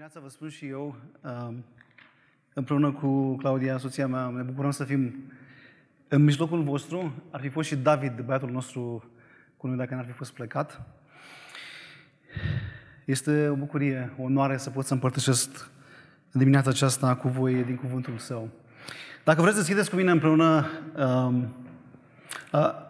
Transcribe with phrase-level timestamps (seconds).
[0.00, 1.64] dimineața vă spun și eu, um,
[2.52, 5.14] împreună cu Claudia, soția mea, ne bucurăm să fim
[6.08, 7.12] în mijlocul vostru.
[7.30, 9.10] Ar fi fost și David, băiatul nostru,
[9.56, 10.82] cu noi dacă n-ar fi fost plecat.
[13.04, 15.70] Este o bucurie, o onoare să pot să împărtășesc
[16.30, 18.48] în dimineața aceasta cu voi din cuvântul său.
[19.24, 21.54] Dacă vreți să deschideți cu mine împreună um,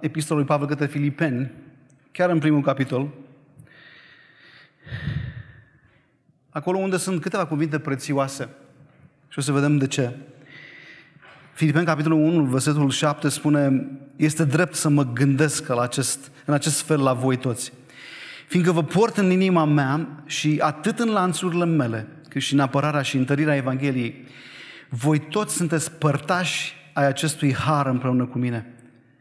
[0.01, 1.51] epistolul lui Pavel către Filipeni,
[2.13, 3.09] chiar în primul capitol,
[6.51, 8.49] acolo unde sunt câteva cuvinte prețioase.
[9.29, 10.17] Și o să vedem de ce.
[11.53, 16.81] Filipeni, capitolul 1, versetul 7 spune Este drept să mă gândesc la acest, în acest
[16.81, 17.73] fel la voi toți.
[18.47, 23.03] Fiindcă vă port în inima mea și atât în lanțurile mele, cât și în apărarea
[23.03, 24.27] și întărirea Evangheliei,
[24.89, 28.75] voi toți sunteți părtași ai acestui har împreună cu mine.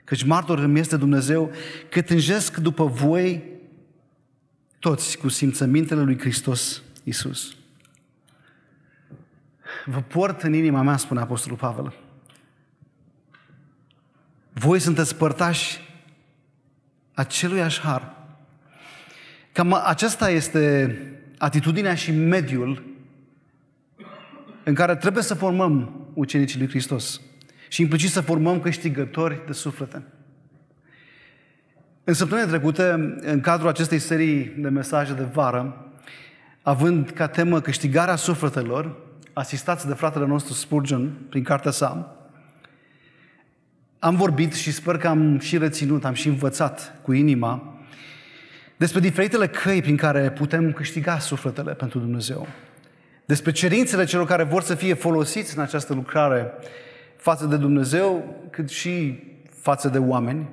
[0.04, 1.52] Căci martor îmi este Dumnezeu
[1.90, 3.44] că tânjesc după voi
[4.80, 7.56] toți cu simțămintele lui Hristos Isus.
[9.86, 11.94] Vă port în inima mea, spune Apostolul Pavel.
[14.54, 15.80] Voi sunteți părtași
[17.14, 18.16] acelui har.
[19.52, 20.98] Cam aceasta este
[21.38, 22.84] atitudinea și mediul
[24.64, 27.22] în care trebuie să formăm ucenicii lui Hristos
[27.70, 30.04] și implicit să formăm câștigători de suflete.
[32.04, 35.89] În săptămâna trecută, în cadrul acestei serii de mesaje de vară,
[36.70, 38.96] având ca temă câștigarea sufletelor,
[39.34, 42.16] asistați de fratele nostru Spurgeon prin cartea sa,
[44.00, 47.80] am vorbit și sper că am și reținut, am și învățat cu inima
[48.78, 52.48] despre diferitele căi prin care putem câștiga sufletele pentru Dumnezeu.
[53.26, 56.54] Despre cerințele celor care vor să fie folosiți în această lucrare
[57.18, 59.24] față de Dumnezeu, cât și
[59.62, 60.50] față de oameni.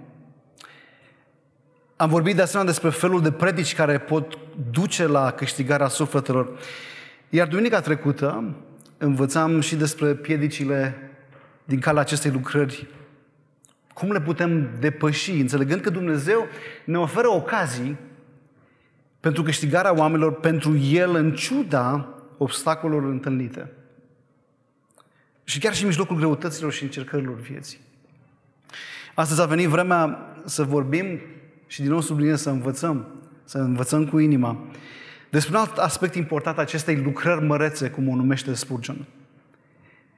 [1.97, 4.39] Am vorbit de asemenea despre felul de predici care pot
[4.71, 6.59] duce la câștigarea sufletelor.
[7.29, 8.55] Iar duminica trecută
[8.99, 11.11] învățam și despre piedicile
[11.65, 12.89] din calea acestei lucrări.
[13.95, 16.47] Cum le putem depăși, înțelegând că Dumnezeu
[16.85, 17.97] ne oferă ocazii
[19.21, 23.73] pentru câștigarea oamenilor pentru El în ciuda obstacolelor întâlnite.
[25.45, 27.79] Și chiar și în mijlocul greutăților și încercărilor vieții.
[29.15, 31.21] Astăzi a venit vremea să vorbim
[31.67, 33.07] și din nou subliniez să învățăm,
[33.45, 34.65] să învățăm cu inima,
[35.31, 39.07] despre un alt aspect important acestei lucrări mărețe, cum o numește Spurgeon,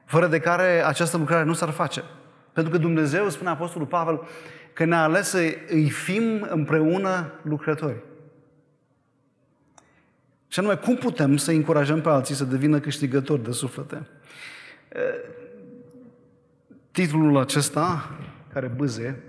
[0.05, 2.03] fără de care această lucrare nu s-ar face.
[2.53, 4.21] Pentru că Dumnezeu, spune Apostolul Pavel,
[4.73, 5.37] că ne-a ales să
[5.69, 8.03] îi fim împreună lucrători.
[10.47, 14.07] Și anume, cum putem să încurajăm pe alții să devină câștigători de suflete?
[16.91, 18.09] Titlul acesta
[18.53, 19.23] care bâze.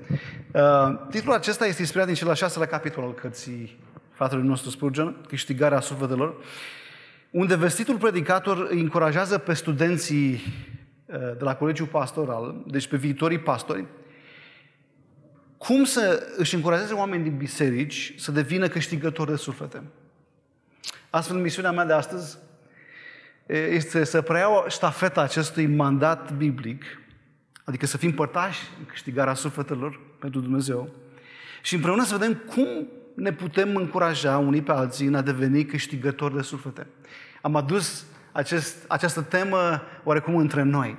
[0.55, 3.79] Uh, titlul acesta este inspirat din cel al șaselea capitol al cărții
[4.11, 6.35] fratelui nostru Spurgeon, Câștigarea sufletelor,
[7.31, 13.39] unde vestitul predicator îi încurajează pe studenții uh, de la colegiul pastoral, deci pe viitorii
[13.39, 13.85] pastori,
[15.59, 19.83] cum să își încurajeze oameni din biserici să devină câștigători de suflete.
[21.11, 22.39] Astfel, misiunea mea de astăzi
[23.47, 26.85] este să preiau ștafeta acestui mandat biblic
[27.71, 30.89] Adică să fim părtași în câștigarea sufletelor pentru Dumnezeu
[31.63, 32.67] și împreună să vedem cum
[33.15, 36.87] ne putem încuraja unii pe alții în a deveni câștigători de suflete.
[37.41, 40.97] Am adus acest, această temă oarecum între noi.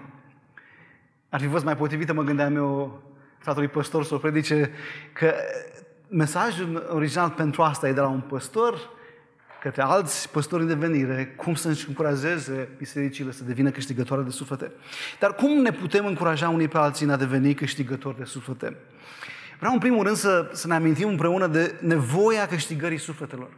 [1.30, 3.04] Ar fi fost mai potrivită, mă gândeam eu,
[3.38, 4.72] fratului păstor să o predice,
[5.14, 5.34] că
[6.08, 8.90] mesajul original pentru asta e de la un păstor
[9.62, 14.72] către alți păstori în devenire, cum să-și încurajeze bisericile să devină câștigătoare de suflete.
[15.20, 18.78] Dar cum ne putem încuraja unii pe alții în a deveni câștigători de suflete?
[19.60, 23.50] Vreau în primul rând să, să ne amintim împreună de nevoia câștigării sufletelor.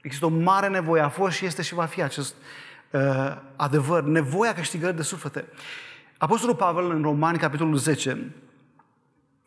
[0.00, 2.34] Există o mare nevoie, a fost și este și va fi acest
[2.90, 5.44] uh, adevăr, nevoia câștigării de suflete.
[6.18, 8.32] Apostolul Pavel în Romani, capitolul 10,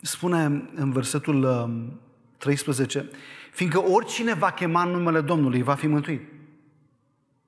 [0.01, 1.93] spune în versetul uh,
[2.37, 3.09] 13,
[3.51, 6.21] fiindcă oricine va chema numele Domnului va fi mântuit.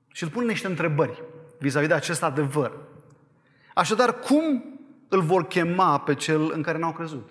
[0.07, 1.21] Și îl pune niște întrebări
[1.59, 2.71] vis-a-vis de acest adevăr.
[3.73, 4.63] Așadar, cum
[5.07, 7.29] îl vor chema pe cel în care n-au crezut?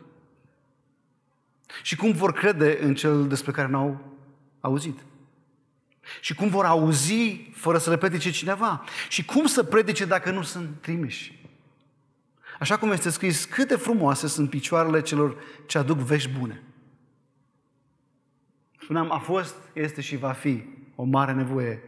[1.83, 4.01] Și cum vor crede în cel despre care n-au
[4.61, 4.99] auzit?
[6.21, 8.85] Și cum vor auzi fără să le predice cineva?
[9.09, 11.41] Și cum să predice dacă nu sunt trimiși?
[12.59, 15.37] Așa cum este scris, câte frumoase sunt picioarele celor
[15.67, 16.63] ce aduc vești bune.
[18.83, 20.65] Spuneam, a fost, este și va fi
[20.95, 21.83] o mare nevoie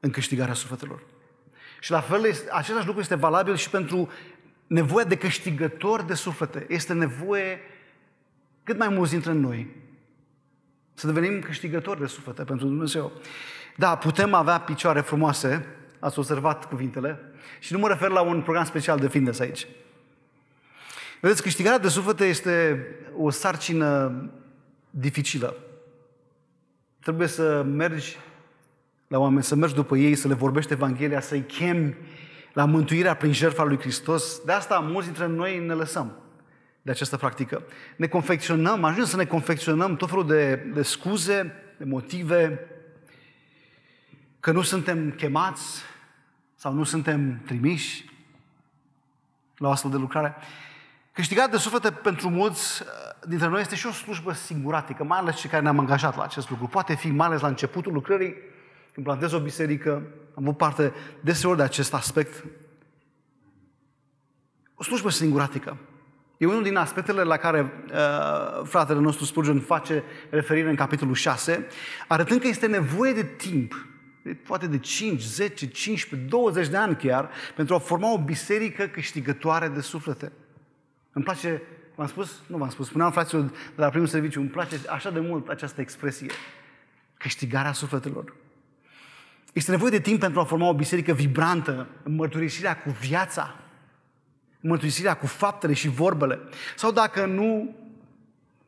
[0.00, 1.02] în câștigarea sufletelor.
[1.80, 4.10] Și la fel, același lucru este valabil și pentru
[4.66, 6.66] nevoia de câștigător de suflete.
[6.68, 7.60] Este nevoie
[8.62, 9.74] cât mai mulți dintre noi
[10.94, 13.12] Să devenim câștigători de suflete pentru Dumnezeu.
[13.76, 15.66] Da, putem avea picioare frumoase,
[15.98, 17.18] ați observat cuvintele,
[17.60, 19.66] și nu mă refer la un program special de fitness aici.
[21.20, 22.86] Vedeți, câștigarea de suflete este
[23.16, 24.14] o sarcină
[24.90, 25.56] dificilă.
[27.00, 28.16] Trebuie să mergi
[29.08, 31.96] la oameni, să mergi după ei, să le vorbești Evanghelia, să-i chemi
[32.52, 34.40] la mântuirea prin jertfa lui Hristos.
[34.44, 36.12] De asta mulți dintre noi ne lăsăm
[36.82, 37.62] de această practică.
[37.96, 42.66] Ne confecționăm, ajungem să ne confecționăm tot felul de, de scuze, de motive,
[44.40, 45.82] că nu suntem chemați
[46.54, 48.10] sau nu suntem trimiși
[49.56, 50.34] la o astfel de lucrare.
[51.16, 52.88] Câștigarea de suflete pentru mulți uh,
[53.28, 56.50] dintre noi este și o slujbă singuratică, mai ales cei care ne-am angajat la acest
[56.50, 56.66] lucru.
[56.66, 58.34] Poate fi mai ales la începutul lucrării,
[58.92, 59.90] când plantez o biserică,
[60.34, 62.44] am avut parte deseori de acest aspect.
[64.74, 65.76] O slujbă singuratică.
[66.36, 71.66] E unul din aspectele la care uh, fratele nostru Spurgeon face referire în capitolul 6,
[72.08, 73.86] arătând că este nevoie de timp,
[74.46, 79.68] poate de 5, 10, 15, 20 de ani chiar, pentru a forma o biserică câștigătoare
[79.68, 80.32] de suflete.
[81.16, 81.62] Îmi place,
[81.94, 82.40] v-am spus?
[82.46, 85.80] Nu v-am spus, spuneam fraților de la primul serviciu, îmi place așa de mult această
[85.80, 86.30] expresie.
[87.16, 88.34] Câștigarea sufletelor.
[89.52, 93.56] Este nevoie de timp pentru a forma o biserică vibrantă, în mărturisirea cu viața,
[94.60, 96.38] în mărturisirea cu faptele și vorbele.
[96.76, 97.76] Sau dacă nu,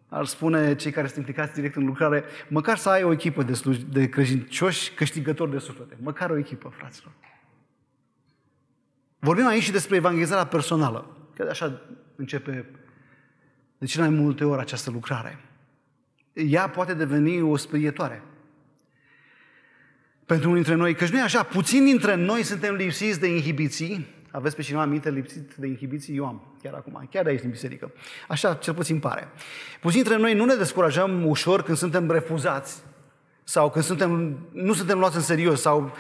[0.09, 3.53] ar spune cei care sunt implicați direct în lucrare, măcar să ai o echipă de,
[3.53, 5.97] sluj- de credincioși câștigători de suflete.
[6.01, 7.13] Măcar o echipă, fraților.
[9.19, 11.17] Vorbim aici și despre evangelizarea personală.
[11.35, 11.81] Că așa
[12.19, 12.67] începe
[13.79, 15.39] de cele mai multe ori această lucrare.
[16.33, 18.23] Ea poate deveni o sperietoare
[20.27, 24.07] pentru unii dintre noi, căci nu e așa, puțini dintre noi suntem lipsiți de inhibiții,
[24.31, 26.17] aveți pe cineva minte lipsit de inhibiții?
[26.17, 27.93] Eu am, chiar acum, chiar de aici din biserică.
[28.29, 29.29] Așa cel puțin pare.
[29.81, 32.83] Puțini dintre noi nu ne descurajăm ușor când suntem refuzați
[33.45, 35.93] sau când suntem, nu suntem luați în serios sau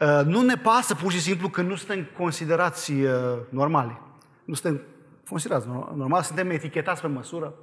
[0.00, 3.10] uh, nu ne pasă pur și simplu că nu suntem considerați uh,
[3.48, 4.00] normali.
[4.44, 4.82] Nu suntem
[5.28, 7.54] considerați normal, suntem etichetați pe măsură.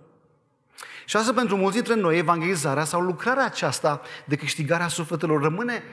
[1.06, 5.84] Și asta pentru mulți dintre noi, evangelizarea sau lucrarea aceasta de câștigarea sufletelor rămâne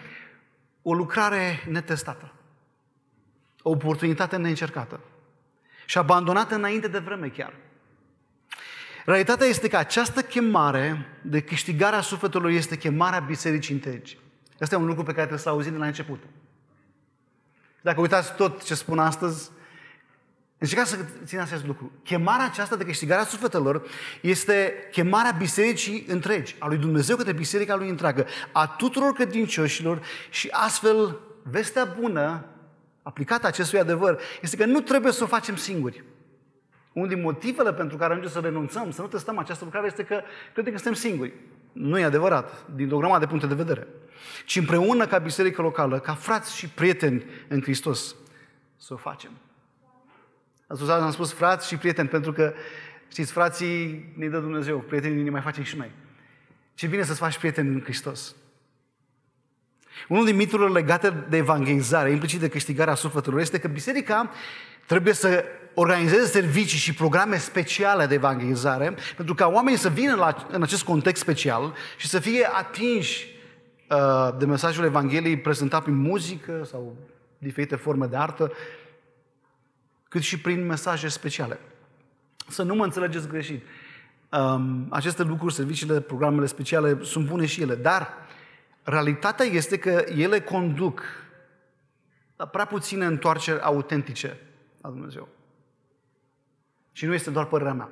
[0.83, 2.33] o lucrare netestată,
[3.63, 5.01] o oportunitate neîncercată
[5.87, 7.53] și abandonată înainte de vreme chiar.
[9.05, 14.19] Realitatea este că această chemare de câștigarea sufletelor este chemarea bisericii întregi.
[14.61, 16.23] Asta e un lucru pe care trebuie să-l auzim de la început.
[17.81, 19.51] Dacă uitați tot ce spun astăzi,
[20.59, 21.93] Încercați să țineți acest lucru.
[22.03, 23.83] Chemarea aceasta de câștigarea sufletelor
[24.21, 30.49] este chemarea bisericii întregi, a lui Dumnezeu către biserica lui întreagă, a tuturor credincioșilor și
[30.51, 32.45] astfel vestea bună
[33.03, 36.05] aplicată acestui adevăr este că nu trebuie să o facem singuri.
[36.93, 40.21] Unul din motivele pentru care ajungem să renunțăm, să nu testăm această lucrare, este că
[40.53, 41.33] credem că suntem singuri.
[41.73, 43.87] Nu e adevărat, din o grămadă de puncte de vedere.
[44.45, 48.15] Ci împreună ca biserică locală, ca frați și prieteni în Hristos,
[48.77, 49.31] să o facem.
[50.67, 52.53] Atunci am spus frați și prieteni, pentru că,
[53.09, 55.91] știți, frații ne dă Dumnezeu, prietenii ne mai facem și noi.
[56.75, 58.35] Ce bine să-ți faci prieteni în Hristos.
[60.09, 64.31] Unul din miturile legate de evangelizare, implicit de câștigarea sufletelor, este că biserica
[64.87, 70.47] trebuie să organizeze servicii și programe speciale de evangelizare, pentru ca oamenii să vină la,
[70.51, 73.27] în acest context special și să fie atinși
[73.91, 76.97] uh, de mesajul Evangheliei prezentat prin muzică sau
[77.39, 78.53] diferite forme de artă,
[80.17, 81.59] cât și prin mesaje speciale.
[82.49, 83.65] Să nu mă înțelegeți greșit.
[84.33, 88.09] Um, aceste lucruri, serviciile, programele speciale sunt bune și ele, dar
[88.83, 91.03] realitatea este că ele conduc
[92.37, 94.41] la prea puține întoarceri autentice
[94.81, 95.29] la Dumnezeu.
[96.93, 97.89] Și nu este doar părerea mea.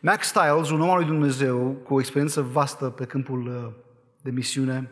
[0.00, 3.72] Max Stiles, un om al lui Dumnezeu cu o experiență vastă pe câmpul uh,
[4.20, 4.90] de misiune,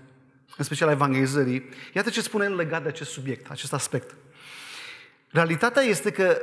[0.57, 4.15] în special a evangelizării, iată ce spune el legat de acest subiect, acest aspect.
[5.31, 6.37] Realitatea este că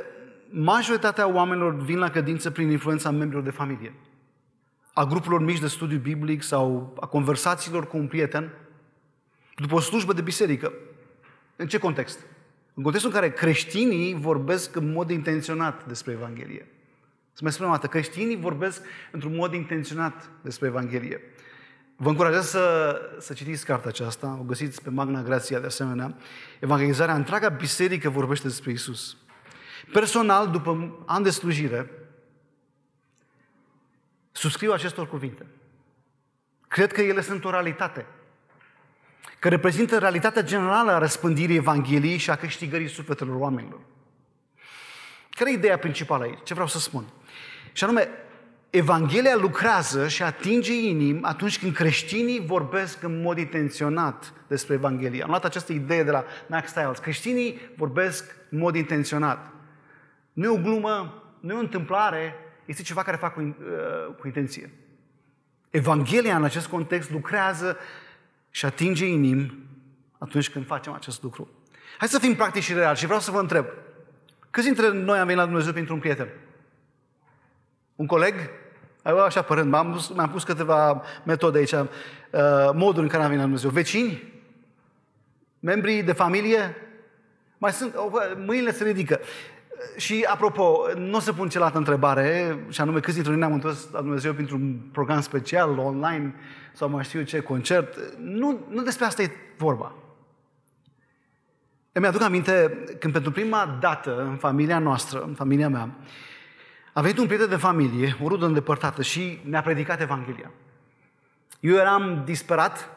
[0.50, 3.92] majoritatea oamenilor vin la credință prin influența membrilor de familie,
[4.92, 8.50] a grupurilor mici de studiu biblic sau a conversațiilor cu un prieten,
[9.56, 10.72] după o slujbă de biserică.
[11.56, 12.18] În ce context?
[12.74, 16.66] În contextul în care creștinii vorbesc în mod intenționat despre Evanghelie.
[17.32, 21.20] Să mai spunem o dată, creștinii vorbesc într-un mod intenționat despre Evanghelie.
[22.00, 26.16] Vă încurajez să, să citiți cartea aceasta, o găsiți pe Magna Grația de asemenea.
[26.60, 29.16] Evangelizarea, întreaga biserică vorbește despre Isus.
[29.92, 31.90] Personal, după ani de slujire,
[34.32, 35.46] subscriu acestor cuvinte.
[36.68, 38.06] Cred că ele sunt o realitate,
[39.38, 43.80] că reprezintă realitatea generală a răspândirii Evangheliei și a câștigării sufletelor oamenilor.
[45.30, 46.42] Care e ideea principală aici?
[46.44, 47.04] Ce vreau să spun?
[47.72, 48.08] Și anume,
[48.70, 55.22] Evanghelia lucrează și atinge inimi atunci când creștinii vorbesc în mod intenționat despre Evanghelie.
[55.22, 56.98] Am luat această idee de la Max Stiles.
[56.98, 59.50] Creștinii vorbesc în mod intenționat.
[60.32, 62.34] Nu e o glumă, nu e o întâmplare,
[62.64, 64.70] este ceva care fac cu, uh, cu intenție.
[65.70, 67.76] Evanghelia în acest context lucrează
[68.50, 69.58] și atinge inimi
[70.18, 71.48] atunci când facem acest lucru.
[71.98, 73.66] Hai să fim practici și reali și vreau să vă întreb.
[74.50, 76.28] Câți dintre noi am venit la Dumnezeu pentru un prieten?
[77.98, 78.34] Un coleg?
[79.04, 81.88] Eu așa părând, m-am pus, m-am pus câteva metode aici, uh,
[82.72, 83.70] modul în care am venit la Dumnezeu.
[83.70, 84.32] Vecini?
[85.60, 86.76] Membrii de familie?
[87.58, 87.94] Mai sunt,
[88.46, 89.20] mâinile se ridică.
[89.96, 93.90] Și apropo, nu o să pun cealaltă întrebare, și anume câți dintre noi ne-am întors
[93.92, 96.34] la Dumnezeu pentru un program special, online,
[96.72, 97.98] sau mai știu ce, concert.
[98.18, 99.94] Nu, nu despre asta e vorba.
[101.92, 105.96] Îmi aduc aminte când pentru prima dată în familia noastră, în familia mea,
[106.98, 110.50] a venit un prieten de familie, o rudă îndepărtată și ne-a predicat Evanghelia.
[111.60, 112.90] Eu eram disperat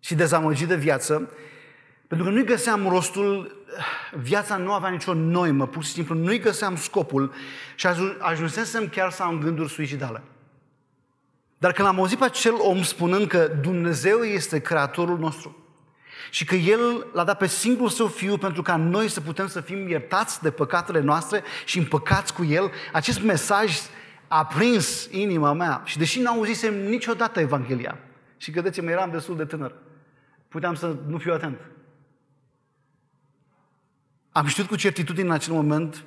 [0.00, 1.30] și dezamăgit de viață,
[2.06, 3.56] pentru că nu-i găseam rostul,
[4.14, 7.32] viața nu avea nicio noimă, pur și simplu nu-i găseam scopul
[7.74, 7.86] și
[8.18, 10.22] ajunsesem chiar să am gânduri suicidale.
[11.58, 15.59] Dar când am auzit pe acel om spunând că Dumnezeu este creatorul nostru,
[16.30, 19.60] și că El l-a dat pe singurul Său Fiu pentru ca noi să putem să
[19.60, 22.70] fim iertați de păcatele noastre și împăcați cu El.
[22.92, 23.78] Acest mesaj
[24.28, 27.98] a prins inima mea și deși nu auzisem niciodată Evanghelia
[28.36, 29.74] și credeți-mă, eram destul de tânăr,
[30.48, 31.58] puteam să nu fiu atent.
[34.32, 36.04] Am știut cu certitudine în acel moment,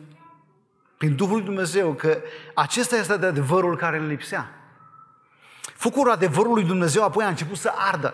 [0.98, 2.18] prin Duhul lui Dumnezeu, că
[2.54, 4.50] acesta este de adevărul care îl lipsea.
[5.62, 8.14] Focul adevărului lui Dumnezeu apoi a început să ardă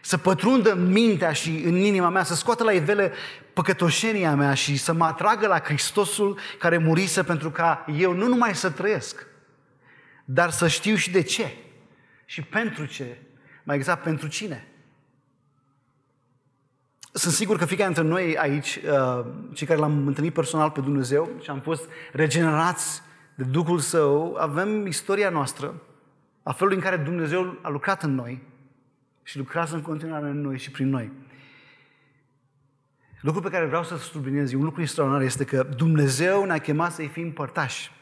[0.00, 3.12] să pătrundă în mintea și în inima mea, să scoată la ivele
[3.52, 8.54] păcătoșenia mea și să mă atragă la Hristosul care murise pentru ca eu nu numai
[8.54, 9.26] să trăiesc,
[10.24, 11.54] dar să știu și de ce
[12.24, 13.18] și pentru ce,
[13.62, 14.64] mai exact pentru cine.
[17.12, 21.30] Sunt sigur că fiecare dintre noi aici, uh, cei care l-am întâlnit personal pe Dumnezeu
[21.42, 23.02] și am fost regenerați
[23.34, 25.74] de Duhul Său, avem istoria noastră,
[26.42, 28.42] a felului în care Dumnezeu a lucrat în noi,
[29.30, 31.10] și lucrează în continuare în noi și prin noi.
[33.20, 37.08] Lucrul pe care vreau să subliniez, un lucru extraordinar, este că Dumnezeu ne-a chemat să-i
[37.08, 37.92] fim părtași.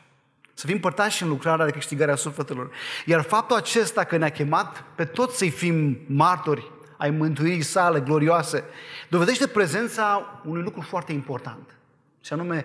[0.54, 2.70] Să fim părtași în lucrarea de câștigare a sufletelor.
[3.04, 8.64] Iar faptul acesta că ne-a chemat pe toți să-i fim martori ai mântuirii sale glorioase,
[9.08, 11.76] dovedește prezența unui lucru foarte important.
[12.20, 12.64] Și anume,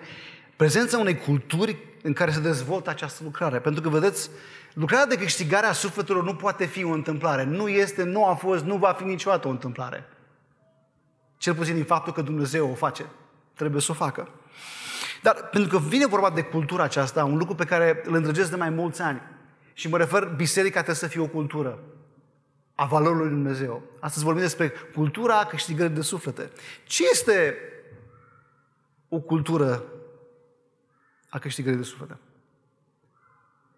[0.56, 3.58] prezența unei culturi în care se dezvoltă această lucrare.
[3.58, 4.30] Pentru că, vedeți,
[4.74, 7.44] Lucrarea de câștigare a sufletelor nu poate fi o întâmplare.
[7.44, 10.08] Nu este, nu a fost, nu va fi niciodată o întâmplare.
[11.36, 13.06] Cel puțin din faptul că Dumnezeu o face.
[13.54, 14.28] Trebuie să o facă.
[15.22, 18.56] Dar pentru că vine vorba de cultura aceasta, un lucru pe care îl îndrăgesc de
[18.56, 19.22] mai mulți ani,
[19.72, 21.78] și mă refer, biserica trebuie să fie o cultură
[22.74, 23.82] a valorilor lui Dumnezeu.
[24.00, 26.50] Astăzi vorbim despre cultura câștigării de suflete.
[26.84, 27.56] Ce este
[29.08, 29.84] o cultură
[31.28, 32.18] a câștigării de suflete?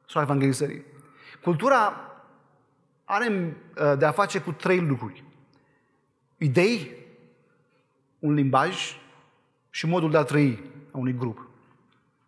[0.08, 0.84] Sau evanghelizării.
[1.42, 2.00] Cultura
[3.04, 5.25] are uh, de a face cu trei lucruri.
[6.36, 6.94] Idei,
[8.18, 9.00] un limbaj
[9.70, 11.48] și modul de a trăi a unui grup,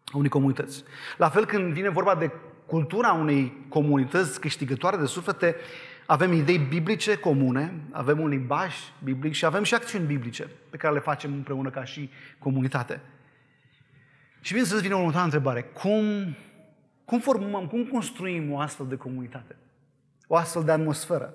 [0.04, 0.84] a unei comunități.
[1.16, 2.30] La fel când vine vorba de
[2.66, 5.56] cultura unei comunități câștigătoare de suflete,
[6.06, 10.94] avem idei biblice comune, avem un limbaj biblic și avem și acțiuni biblice pe care
[10.94, 13.00] le facem împreună ca și comunitate.
[14.40, 15.62] Și vine să-ți vină următoarea întrebare.
[15.62, 16.02] Cum
[17.08, 19.56] cum formăm, cum construim o astfel de comunitate?
[20.26, 21.34] O astfel de atmosferă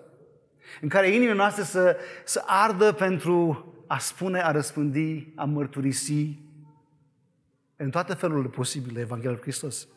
[0.81, 6.39] în care inimile noastre să, să ardă pentru a spune, a răspândi, a mărturisi
[7.75, 9.87] în toate felurile posibile Evanghelia lui Hristos.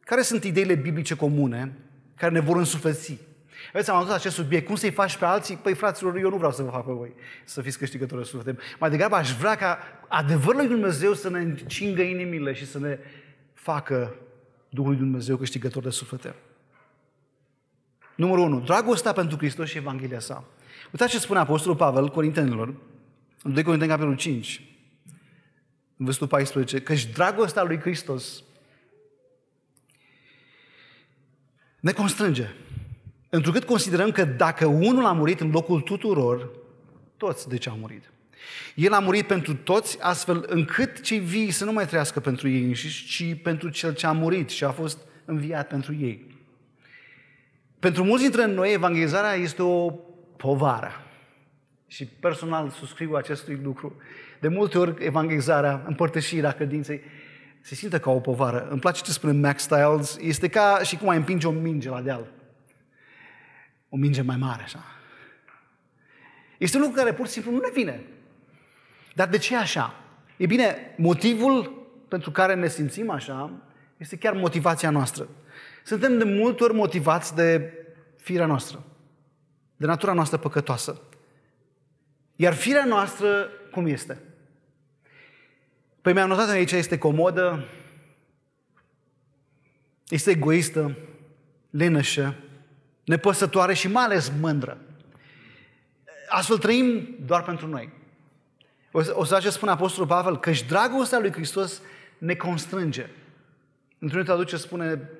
[0.00, 1.76] Care sunt ideile biblice comune
[2.16, 3.18] care ne vor însufleți?
[3.68, 4.66] Aveți, am adus acest subiect.
[4.66, 5.56] Cum să-i faci pe alții?
[5.56, 7.14] Păi, fraților, eu nu vreau să vă fac pe voi
[7.44, 8.58] să fiți câștigători de suflete.
[8.78, 12.98] Mai degrabă aș vrea ca adevărul lui Dumnezeu să ne încingă inimile și să ne
[13.52, 14.14] facă
[14.74, 16.34] Duhului Dumnezeu câștigător de suflete.
[18.14, 18.60] Numărul 1.
[18.60, 20.44] Dragostea pentru Hristos și Evanghelia sa.
[20.92, 22.74] Uitați ce spune Apostolul Pavel Corintenilor,
[23.42, 24.62] în 2 Corinteni, capitolul 5,
[25.96, 28.42] în versetul 14, căci dragostea lui Hristos
[31.80, 32.48] ne constrânge.
[33.28, 36.50] Întrucât considerăm că dacă unul a murit în locul tuturor,
[37.16, 38.10] toți de ce au murit.
[38.74, 42.64] El a murit pentru toți, astfel încât cei vii să nu mai trăiască pentru ei
[42.64, 46.40] înșiși, ci pentru cel ce a murit și a fost înviat pentru ei.
[47.78, 49.90] Pentru mulți dintre noi, evangelizarea este o
[50.36, 50.92] povară.
[51.86, 53.96] Și personal suscriu acestui lucru.
[54.40, 57.00] De multe ori, evangelizarea, împărtășirea credinței,
[57.60, 58.68] se simte ca o povară.
[58.70, 62.00] Îmi place ce spune Max Styles, este ca și cum ai împinge o minge la
[62.00, 62.30] deal.
[63.88, 64.84] O minge mai mare, așa.
[66.58, 68.02] Este un lucru care pur și simplu nu ne vine.
[69.14, 69.94] Dar de ce așa?
[70.36, 73.50] E bine, motivul pentru care ne simțim așa
[73.96, 75.28] este chiar motivația noastră.
[75.84, 77.72] Suntem de multe ori motivați de
[78.16, 78.84] firea noastră,
[79.76, 81.00] de natura noastră păcătoasă.
[82.36, 84.22] Iar firea noastră, cum este?
[86.00, 87.64] Păi mi-am notat aici, este comodă,
[90.08, 90.96] este egoistă,
[91.70, 92.34] leneșă,
[93.04, 94.80] nepăsătoare și mai ales mândră.
[96.28, 97.92] Astfel trăim doar pentru noi.
[98.92, 101.82] O să ce spune Apostolul Pavel, că și dragostea lui Hristos
[102.18, 103.06] ne constrânge.
[103.98, 105.10] Într-un traduce spune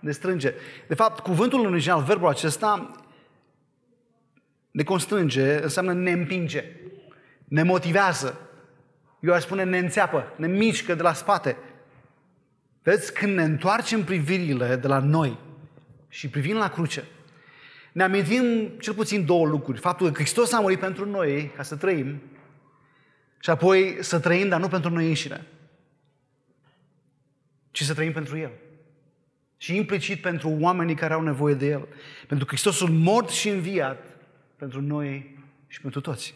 [0.00, 0.54] ne strânge.
[0.88, 2.90] De fapt, cuvântul în original, verbul acesta,
[4.70, 6.64] ne constrânge, înseamnă ne împinge,
[7.44, 8.40] ne motivează.
[9.20, 11.56] Eu aș spune ne înțeapă, ne mișcă de la spate.
[12.82, 15.38] Vedeți, când ne întoarcem privirile de la noi
[16.08, 17.04] și privim la cruce,
[17.92, 19.80] ne amintim cel puțin două lucruri.
[19.80, 22.20] Faptul că Hristos a murit pentru noi ca să trăim
[23.40, 25.46] și apoi să trăim, dar nu pentru noi înșine,
[27.70, 28.50] ci să trăim pentru El.
[29.56, 31.88] Și implicit pentru oamenii care au nevoie de El.
[32.26, 34.06] Pentru Hristosul mort și înviat
[34.56, 36.34] pentru noi și pentru toți.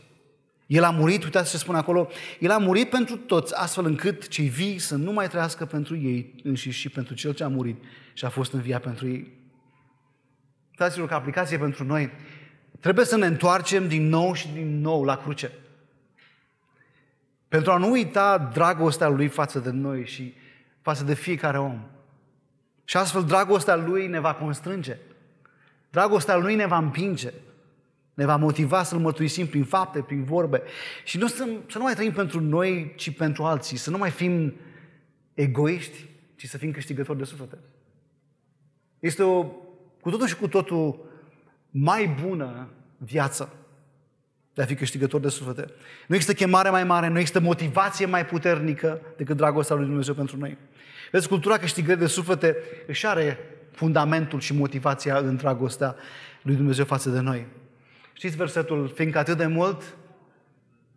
[0.66, 2.08] El a murit, uitați ce spune acolo,
[2.40, 6.34] El a murit pentru toți, astfel încât cei vii să nu mai trăiască pentru ei
[6.42, 7.82] înșiși și pentru Cel ce a murit
[8.12, 9.32] și a fost înviat pentru ei.
[10.70, 12.11] Fraților, ca aplicație pentru noi,
[12.80, 15.52] trebuie să ne întoarcem din nou și din nou la cruce.
[17.54, 20.34] Pentru a nu uita dragostea Lui față de noi și
[20.80, 21.80] față de fiecare om.
[22.84, 24.96] Și astfel dragostea Lui ne va constrânge.
[25.90, 27.32] Dragostea Lui ne va împinge.
[28.14, 30.62] Ne va motiva să-L mărturisim prin fapte, prin vorbe.
[31.04, 33.76] Și nu să, să nu mai trăim pentru noi, ci pentru alții.
[33.76, 34.54] Să nu mai fim
[35.34, 37.58] egoiști, ci să fim câștigători de suflete.
[38.99, 39.44] Este o,
[40.00, 41.04] cu totul și cu totul,
[41.70, 43.52] mai bună viață
[44.54, 45.64] de a fi câștigător de suflete.
[46.06, 50.36] Nu există chemare mai mare, nu există motivație mai puternică decât dragostea lui Dumnezeu pentru
[50.36, 50.58] noi.
[51.10, 53.38] Vezi, cultura câștigării de suflete își are
[53.71, 55.97] fundamentul și motivația în dragostea
[56.43, 57.47] lui Dumnezeu față de noi.
[58.12, 59.82] Știți versetul, fiindcă atât de mult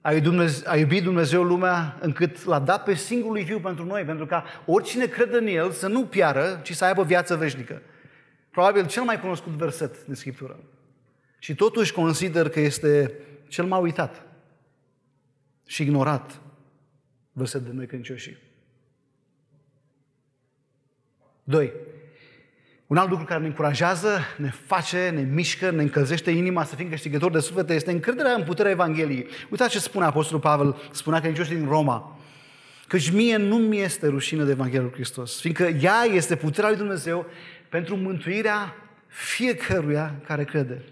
[0.01, 4.03] a iubit, Dumnezeu, a iubit Dumnezeu lumea încât l-a dat pe singurul fiu pentru noi,
[4.03, 7.81] pentru ca oricine crede în El să nu piară, ci să aibă viață veșnică.
[8.51, 10.59] Probabil cel mai cunoscut verset din Scriptură.
[11.39, 13.11] Și totuși consider că este
[13.47, 14.25] cel mai uitat
[15.65, 16.41] și ignorat
[17.31, 18.37] verset de noi credincioșii.
[21.43, 21.73] Doi,
[22.87, 26.89] un alt lucru care ne încurajează, ne face, ne mișcă, ne încălzește inima să fim
[26.89, 29.27] câștigători de suflete este încrederea în puterea Evangheliei.
[29.49, 32.19] Uitați ce spune Apostolul Pavel, spunea că din Roma,
[32.87, 36.77] căci mie nu mi este rușine de Evanghelia lui Hristos, fiindcă ea este puterea lui
[36.77, 37.25] Dumnezeu
[37.69, 38.75] pentru mântuirea
[39.07, 40.83] fiecăruia care crede.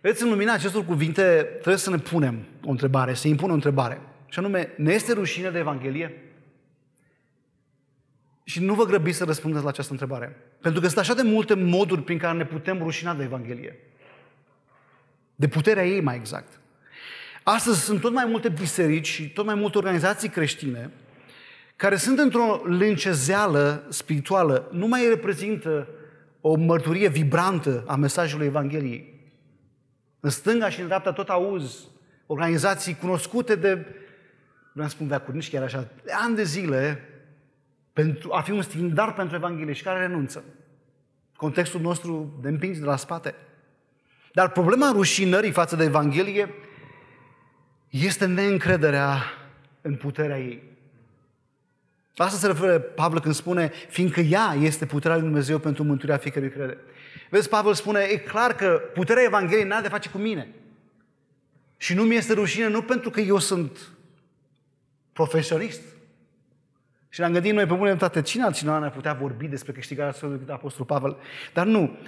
[0.00, 4.00] Vedeți, în lumina acestor cuvinte trebuie să ne punem o întrebare, să impunem o întrebare.
[4.28, 6.22] Și anume, ne este rușine de Evanghelie?
[8.44, 10.36] Și nu vă grăbiți să răspundeți la această întrebare.
[10.60, 13.78] Pentru că sunt așa de multe moduri prin care ne putem rușina de Evanghelie.
[15.34, 16.60] De puterea ei, mai exact.
[17.42, 20.90] Astăzi sunt tot mai multe biserici și tot mai multe organizații creștine
[21.76, 25.88] care sunt într-o lâncezeală spirituală, nu mai reprezintă
[26.40, 29.17] o mărturie vibrantă a mesajului Evangheliei.
[30.20, 31.86] În stânga și în dreapta tot auzi
[32.26, 33.86] organizații cunoscute de,
[34.72, 37.08] vreau să spun veacuri, chiar așa, de ani de zile,
[37.92, 40.44] pentru a fi un standard pentru Evanghelie și care renunță.
[41.36, 43.34] Contextul nostru de împingi de la spate.
[44.32, 46.54] Dar problema rușinării față de Evanghelie
[47.88, 49.22] este neîncrederea
[49.80, 50.62] în puterea ei.
[52.16, 56.50] asta se referă Pavel când spune, fiindcă ea este puterea lui Dumnezeu pentru mântuirea fiecărui
[56.50, 56.76] crede.
[57.30, 60.48] Vezi, Pavel spune, e clar că puterea Evangheliei n-a de face cu mine.
[61.76, 63.78] Și nu mi este rușine nu pentru că eu sunt
[65.12, 65.80] profesionist,
[67.08, 70.38] și ne-am gândit noi pe bună toate, cine altcineva ne putea vorbi despre câștigarea Sfântului
[70.38, 71.16] decât Apostolul Pavel?
[71.52, 71.98] Dar nu.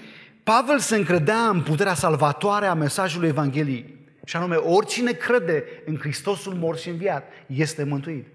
[0.43, 3.99] Pavel se încredea în puterea salvatoare a mesajului Evangheliei.
[4.25, 8.27] Și anume, oricine crede în Hristosul mort și înviat este mântuit.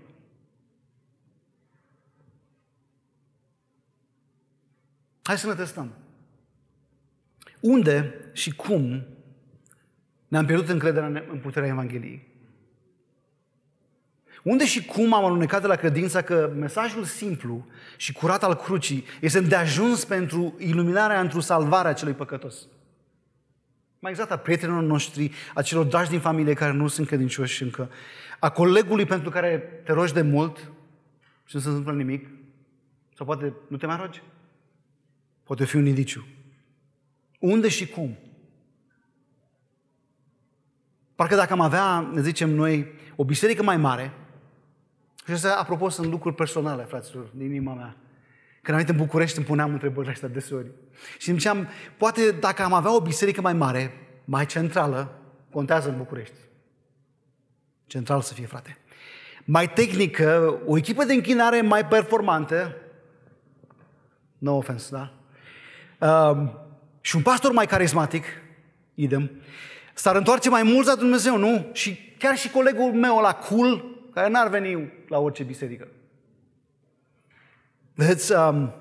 [5.23, 5.93] Hai să ne testăm.
[7.65, 9.05] Unde și cum
[10.27, 12.27] ne-am pierdut încrederea în puterea Evangheliei?
[14.43, 19.05] Unde și cum am alunecat de la credința că mesajul simplu și curat al crucii
[19.21, 22.67] este de ajuns pentru iluminarea într-o salvare a celui păcătos?
[23.99, 27.89] Mai exact a prietenilor noștri, a celor dragi din familie care nu sunt credincioși încă,
[28.39, 30.71] a colegului pentru care te rogi de mult,
[31.45, 32.29] și nu se întâmplă nimic,
[33.15, 34.21] sau poate nu te mai rogi.
[35.43, 36.25] Poate fi un indiciu.
[37.45, 38.17] Unde și cum?
[41.15, 44.13] Parcă dacă am avea, ne zicem noi, o biserică mai mare,
[45.25, 47.95] și asta, apropo, sunt lucruri personale, fraților, din inima mea.
[48.61, 50.71] Când am venit în București, îmi puneam întrebările astea deseori.
[51.17, 53.93] Și îmi ziceam, poate dacă am avea o biserică mai mare,
[54.25, 55.19] mai centrală,
[55.51, 56.37] contează în București.
[57.85, 58.77] Central să fie, frate.
[59.43, 62.75] Mai tehnică, o echipă de închinare mai performantă,
[64.37, 65.13] no offense, da?
[66.07, 66.63] Uh,
[67.05, 68.23] și un pastor mai carismatic,
[68.95, 69.31] idem,
[69.93, 71.69] s-ar întoarce mai mult la Dumnezeu, nu?
[71.73, 75.87] Și chiar și colegul meu la cool, care n-ar veni la orice biserică.
[77.93, 78.73] Vedeți, um,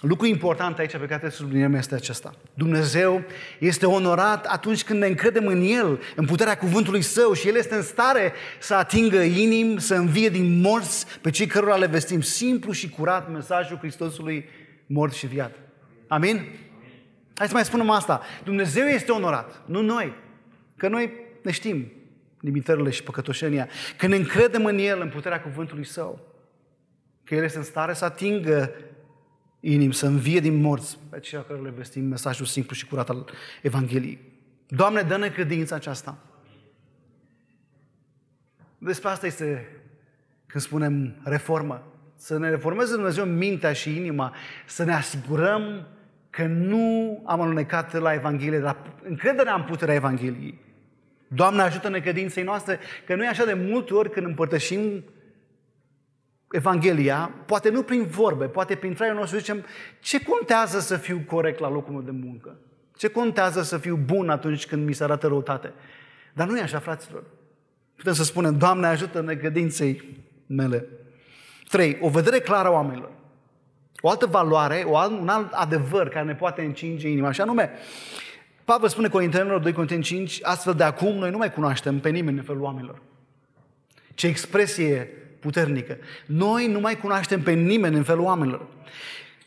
[0.00, 2.34] lucru important aici pe care trebuie să subliniem este acesta.
[2.54, 3.22] Dumnezeu
[3.58, 7.74] este onorat atunci când ne încredem în El, în puterea cuvântului Său și El este
[7.74, 12.72] în stare să atingă inim, să învie din morți pe cei cărora le vestim simplu
[12.72, 14.48] și curat mesajul Hristosului
[14.86, 15.52] mort și viat.
[16.08, 16.66] Amin?
[17.38, 18.20] Hai să mai spunem asta.
[18.44, 20.12] Dumnezeu este onorat, nu noi.
[20.76, 21.92] Că noi ne știm
[22.40, 23.68] limitările și păcătoșenia.
[23.96, 26.20] Că ne încredem în El, în puterea cuvântului Său.
[27.24, 28.70] Că El este în stare să atingă
[29.60, 33.30] inim, să învie din morți pe aceia care le vestim mesajul simplu și curat al
[33.62, 34.18] Evangheliei.
[34.68, 36.18] Doamne, dă-ne credința aceasta.
[38.78, 39.68] Despre asta este
[40.46, 41.92] când spunem reformă.
[42.16, 44.34] Să ne reformeze Dumnezeu mintea și inima,
[44.66, 45.86] să ne asigurăm
[46.38, 50.58] că nu am alunecat la Evanghelie, dar încrederea în puterea Evangheliei.
[51.28, 55.04] Doamne, ajută-ne credinței noastre, că nu e așa de multe ori când împărtășim
[56.50, 59.64] Evanghelia, poate nu prin vorbe, poate prin traiul nostru zicem,
[60.00, 62.58] ce contează să fiu corect la locul meu de muncă?
[62.96, 65.72] Ce contează să fiu bun atunci când mi se arată răutate?
[66.34, 67.24] Dar nu e așa, fraților.
[67.96, 70.02] Putem să spunem, Doamne, ajută-ne credinței
[70.46, 70.86] mele.
[71.68, 73.17] Trei, o vedere clară a oamenilor.
[74.00, 74.84] O altă valoare,
[75.20, 77.70] un alt adevăr care ne poate încinge inima, și anume,
[78.64, 82.38] Pavel spune Corintenilor 2 Corinteni 5, astfel de acum noi nu mai cunoaștem pe nimeni
[82.38, 83.02] în felul oamenilor.
[84.14, 85.96] Ce expresie puternică.
[86.26, 88.66] Noi nu mai cunoaștem pe nimeni în felul oamenilor.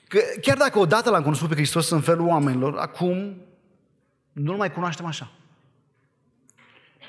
[0.08, 3.36] Că chiar dacă odată l-am cunoscut pe Hristos în felul oamenilor, acum
[4.32, 5.32] nu-L mai cunoaștem așa.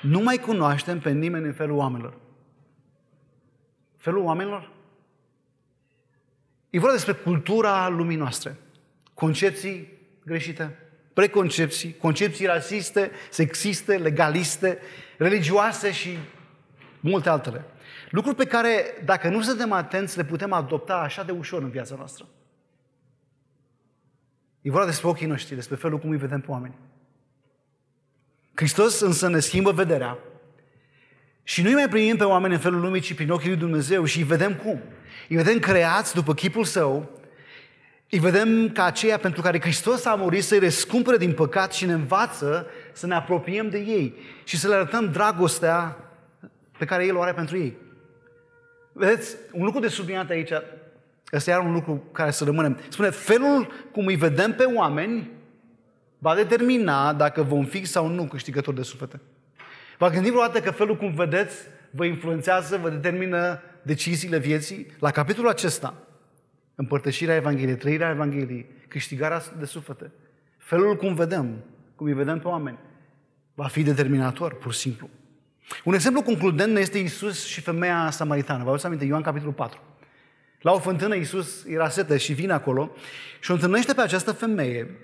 [0.01, 2.13] Nu mai cunoaștem pe nimeni în felul oamenilor.
[3.97, 4.71] Felul oamenilor?
[6.73, 8.55] E vorba despre cultura lumii noastre.
[9.13, 9.87] Concepții
[10.25, 10.77] greșite,
[11.13, 14.77] preconcepții, concepții rasiste, sexiste, legaliste,
[15.17, 16.17] religioase și
[16.99, 17.65] multe altele.
[18.09, 21.95] Lucruri pe care, dacă nu suntem atenți, le putem adopta așa de ușor în viața
[21.95, 22.27] noastră.
[24.61, 26.75] E vorba despre ochii noștri, despre felul cum îi vedem pe oameni.
[28.53, 30.17] Hristos însă ne schimbă vederea
[31.43, 34.05] și nu îi mai primim pe oameni în felul lumii, ci prin ochii lui Dumnezeu
[34.05, 34.81] și îi vedem cum.
[35.29, 37.09] Îi vedem creați după chipul său,
[38.09, 41.93] îi vedem ca aceia pentru care Hristos a murit să-i răscumpere din păcat și ne
[41.93, 45.97] învață să ne apropiem de ei și să le arătăm dragostea
[46.77, 47.77] pe care El o are pentru ei.
[48.91, 50.51] Vedeți, un lucru de subliniat aici,
[51.33, 52.79] ăsta e un lucru care să rămânem.
[52.89, 55.29] Spune, felul cum îi vedem pe oameni
[56.17, 59.19] va determina dacă vom fi sau nu câștigători de suflete.
[59.97, 61.55] V-a gândit vreodată că felul cum vedeți
[61.91, 64.87] vă influențează, vă determină deciziile vieții?
[64.99, 66.07] La capitolul acesta,
[66.75, 70.11] împărtășirea Evangheliei, trăirea Evangheliei, câștigarea de suflete,
[70.57, 71.63] felul cum vedem,
[71.95, 72.79] cum îi vedem pe oameni,
[73.53, 75.09] va fi determinator, pur și simplu.
[75.83, 78.57] Un exemplu concludent este Isus și femeia samaritană.
[78.57, 79.79] Vă aduceți aminte, Ioan capitolul 4.
[80.61, 82.91] La o fântână Isus era sete și vine acolo
[83.39, 84.97] și o întâlnește pe această femeie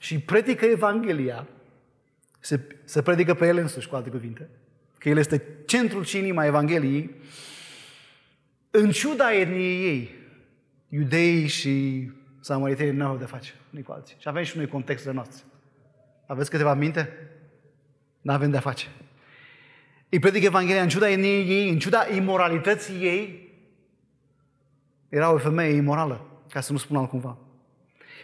[0.00, 1.46] și predică Evanghelia.
[2.38, 4.48] Se, se predică pe el însuși, cu alte cuvinte.
[4.98, 7.10] Că el este centrul și inima Evangheliei.
[8.74, 10.14] În ciuda etniei ei,
[10.88, 14.16] iudeii și samaritenii nu au de face unii cu alții.
[14.18, 15.44] Și avem și noi contextele noastre.
[16.26, 17.30] Aveți câteva minte?
[18.20, 18.86] Nu avem de-a face.
[20.08, 23.52] Îi predică Evanghelia în ciuda ei, în ciuda imoralității ei,
[25.08, 27.38] era o femeie imorală, ca să nu spun altcumva.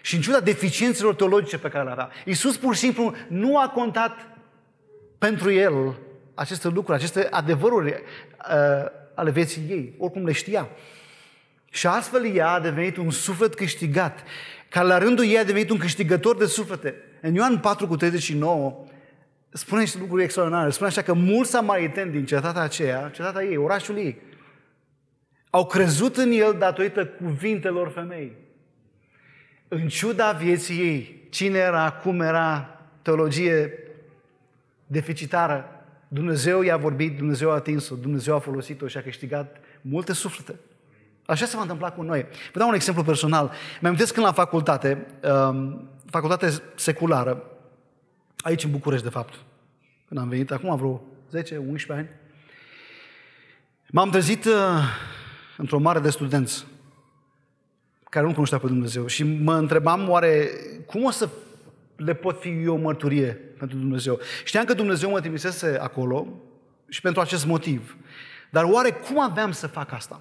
[0.03, 3.69] Și în ciuda deficiențelor teologice pe care le avea, Iisus pur și simplu nu a
[3.69, 4.13] contat
[5.19, 5.99] pentru el
[6.35, 9.95] aceste lucruri, aceste adevăruri uh, ale vieții ei.
[9.99, 10.69] Oricum le știa.
[11.71, 14.25] Și astfel ea a devenit un suflet câștigat,
[14.69, 16.95] care la rândul ei a devenit un câștigător de suflete.
[17.21, 18.85] În Ioan 4 cu 39
[19.49, 20.71] spune niște lucruri extraordinare.
[20.71, 24.21] Spune așa că mulți samariteni din cetatea aceea, cetatea ei, orașul ei,
[25.51, 28.37] au crezut în el datorită cuvintelor femei.
[29.69, 33.73] În ciuda vieții ei, cine era, cum era, teologie
[34.87, 35.78] deficitară,
[36.09, 40.59] Dumnezeu i-a vorbit, Dumnezeu a atins-o, Dumnezeu a folosit-o și a câștigat multe suflete.
[41.27, 42.27] Așa se va întâmpla cu noi.
[42.53, 43.53] Vă dau un exemplu personal.
[43.81, 45.07] Mi-am când la facultate,
[45.51, 47.43] um, facultate seculară,
[48.39, 49.35] aici în București, de fapt,
[50.09, 51.03] când am venit, acum vreo
[51.43, 52.09] 10-11 ani,
[53.91, 54.53] m-am trezit uh,
[55.57, 56.67] într-o mare de studenți
[58.11, 60.51] care nu cunoștea pe Dumnezeu și mă întrebam oare
[60.87, 61.29] cum o să
[61.99, 64.19] le pot fi eu mărturie pentru Dumnezeu.
[64.45, 66.27] Știam că Dumnezeu mă trimisese acolo
[66.89, 67.97] și pentru acest motiv.
[68.51, 70.21] Dar oare cum aveam să fac asta?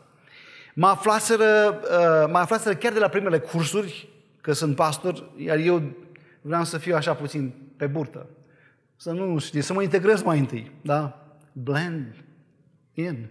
[0.74, 4.10] Mă aflaseră, uh, mă aflaseră chiar de la primele cursuri,
[4.42, 5.82] că sunt pastor, iar eu
[6.42, 8.28] vreau să fiu așa puțin pe burtă.
[8.96, 11.26] Să nu știi, să mă integrez mai întâi, da?
[11.52, 12.16] Blend
[12.94, 13.30] in.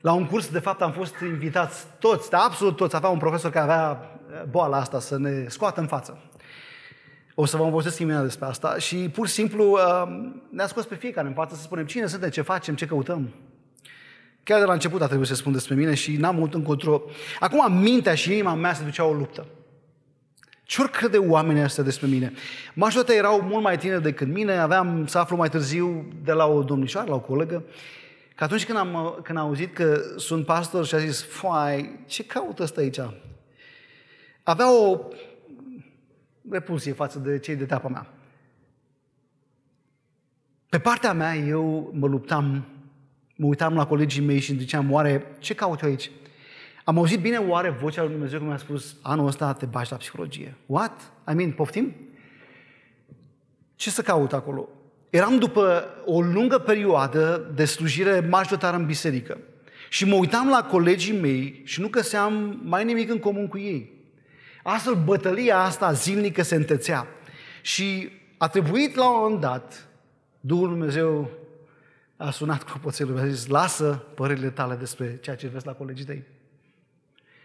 [0.00, 2.96] La un curs, de fapt, am fost invitați toți, da, absolut toți.
[2.96, 4.10] Avea un profesor care avea
[4.50, 6.18] boala asta să ne scoată în față.
[7.34, 10.02] O să vă învățesc imediat despre asta și pur și simplu uh,
[10.48, 13.34] ne-a scos pe fiecare în față să spunem cine suntem, ce facem, ce căutăm.
[14.42, 17.02] Chiar de la început a trebuit să spun despre mine și n-am mult încotro.
[17.40, 19.46] Acum mintea și inima mea se duceau o luptă.
[20.62, 22.32] Ce ori crede oamenii ăștia despre mine?
[22.74, 26.62] Majoritatea erau mult mai tineri decât mine, aveam să aflu mai târziu de la o
[26.62, 27.64] domnișoară, la o colegă,
[28.34, 32.24] că atunci când am, când am auzit că sunt pastor și a zis, foai, ce
[32.24, 33.00] caută ăsta aici?
[34.42, 34.98] Avea o
[36.50, 38.06] repulsie față de cei de teapa mea.
[40.68, 42.64] Pe partea mea, eu mă luptam,
[43.36, 46.10] mă uitam la colegii mei și îmi ziceam, oare ce caut eu aici?
[46.84, 49.96] Am auzit bine oare vocea lui Dumnezeu cum mi-a spus, anul ăsta te bagi la
[49.96, 50.56] psihologie.
[50.66, 51.12] What?
[51.30, 51.94] I mean, poftim?
[53.76, 54.68] Ce să caut acolo?
[55.10, 59.38] Eram după o lungă perioadă de slujire majoritară în biserică.
[59.88, 63.93] Și mă uitam la colegii mei și nu găseam mai nimic în comun cu ei.
[64.66, 67.06] Astfel, bătălia asta zilnică se întețea.
[67.62, 69.88] Și a trebuit la un moment dat,
[70.40, 71.30] Duhul Dumnezeu
[72.16, 76.22] a sunat clopoțelul, a zis, lasă părerile tale despre ceea ce vezi la colegii tăi.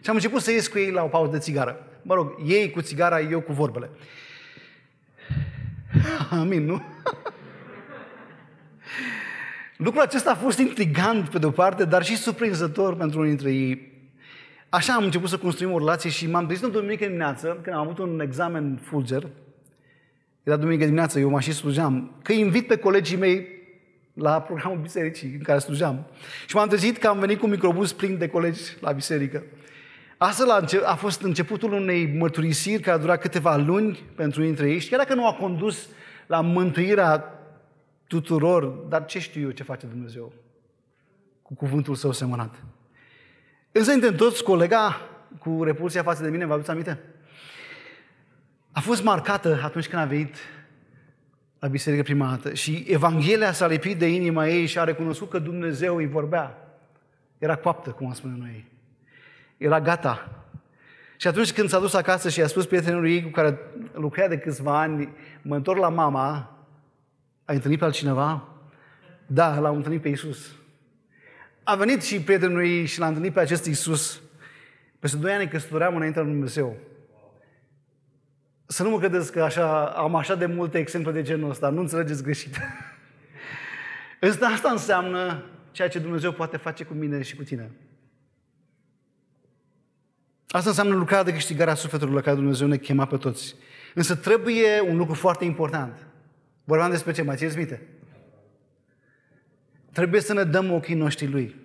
[0.01, 1.87] Și am început să ies cu ei la o pauză de țigară.
[2.01, 3.89] Mă rog, ei cu țigara, eu cu vorbele.
[6.29, 6.81] Amin, nu?
[9.77, 13.88] Lucrul acesta a fost intrigant pe de-o parte, dar și surprinzător pentru unii dintre ei.
[14.69, 17.81] Așa am început să construim o relație și m-am trezit în duminică dimineață, când am
[17.81, 19.27] avut un examen fulger,
[20.43, 23.47] era duminică dimineață, eu mă și slujeam, că invit pe colegii mei
[24.13, 26.05] la programul bisericii în care slujeam.
[26.47, 29.43] Și m-am trezit că am venit cu un microbus plin de colegi la biserică.
[30.17, 34.79] Asta a fost începutul unei mărturisiri care a durat câteva luni pentru unii dintre ei
[34.79, 35.87] și chiar dacă nu a condus
[36.27, 37.39] la mântuirea
[38.07, 40.33] tuturor, dar ce știu eu ce face Dumnezeu
[41.41, 42.63] cu cuvântul său semănat?
[43.71, 45.01] Însă suntem toți colega
[45.39, 46.99] cu repulsia față de mine, vă aduți aminte?
[48.71, 50.35] A fost marcată atunci când a venit
[51.59, 55.39] la biserică prima dată și Evanghelia s-a lipit de inima ei și a recunoscut că
[55.39, 56.57] Dumnezeu îi vorbea.
[57.37, 58.65] Era coaptă, cum am spune noi.
[59.57, 60.43] Era gata.
[61.17, 63.59] Și atunci când s-a dus acasă și a spus prietenului ei cu care
[63.93, 65.09] lucrea de câțiva ani,
[65.41, 66.57] mă întorc la mama,
[67.45, 68.47] ai întâlnit pe altcineva?
[69.27, 70.58] Da, l-am întâlnit pe Isus.
[71.69, 74.21] A venit și prietenul ei și l-a întâlnit pe acest Isus.
[74.99, 76.77] Peste doi ani căsătoream înaintea lui Dumnezeu.
[78.65, 81.79] Să nu mă credeți că așa, am așa de multe exemple de genul ăsta, nu
[81.79, 82.57] înțelegeți greșit.
[84.19, 87.71] Însă asta înseamnă ceea ce Dumnezeu poate face cu mine și cu tine.
[90.47, 93.55] Asta înseamnă lucrarea de câștigare a sufletului la care Dumnezeu ne chema pe toți.
[93.93, 96.07] Însă trebuie un lucru foarte important.
[96.63, 97.21] Vorbeam despre ce?
[97.21, 97.81] Mai țineți minte?
[99.91, 101.55] Trebuie să ne dăm ochii noștri Lui.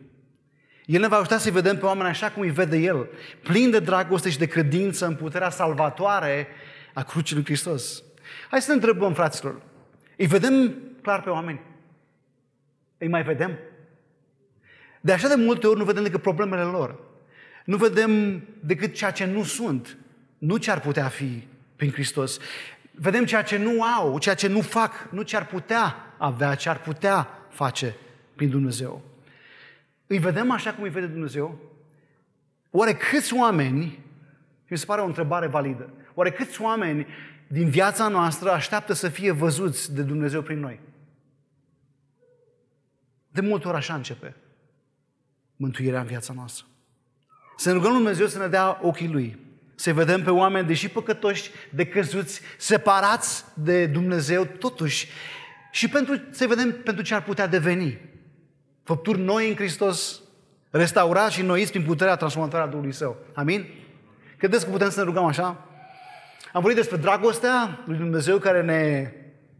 [0.86, 3.08] El ne va ajuta să-i vedem pe oameni așa cum îi vede El,
[3.42, 6.48] plin de dragoste și de credință în puterea salvatoare
[6.92, 8.02] a crucii lui Hristos.
[8.50, 9.62] Hai să ne întrebăm, fraților.
[10.16, 11.60] Îi vedem clar pe oameni?
[12.98, 13.58] Îi mai vedem?
[15.00, 16.98] De așa de multe ori nu vedem decât problemele lor.
[17.64, 19.96] Nu vedem decât ceea ce nu sunt,
[20.38, 22.38] nu ce ar putea fi prin Hristos.
[22.90, 26.68] Vedem ceea ce nu au, ceea ce nu fac, nu ce ar putea avea, ce
[26.68, 27.94] ar putea face
[28.34, 29.02] prin Dumnezeu.
[30.06, 31.58] Îi vedem așa cum îi vede Dumnezeu?
[32.70, 34.04] Oare câți oameni,
[34.68, 37.06] mi se pare o întrebare validă, oare câți oameni
[37.46, 40.80] din viața noastră așteaptă să fie văzuți de Dumnezeu prin noi?
[43.28, 44.34] De multe ori așa începe
[45.56, 46.66] mântuirea în viața noastră.
[47.56, 49.38] Să ne rugăm Dumnezeu să ne dea ochii Lui.
[49.74, 55.08] Să vedem pe oameni, deși păcătoși, decăzuți, separați de Dumnezeu, totuși,
[55.72, 57.98] și pentru, să vedem pentru ce ar putea deveni.
[58.84, 60.20] Făpturi noi în Hristos,
[60.70, 63.16] restaurați și noiți prin puterea transformatoare a Duhului Său.
[63.34, 63.66] Amin?
[64.36, 65.44] Credeți că putem să ne rugăm așa?
[66.52, 69.12] Am vorbit despre dragostea lui Dumnezeu care ne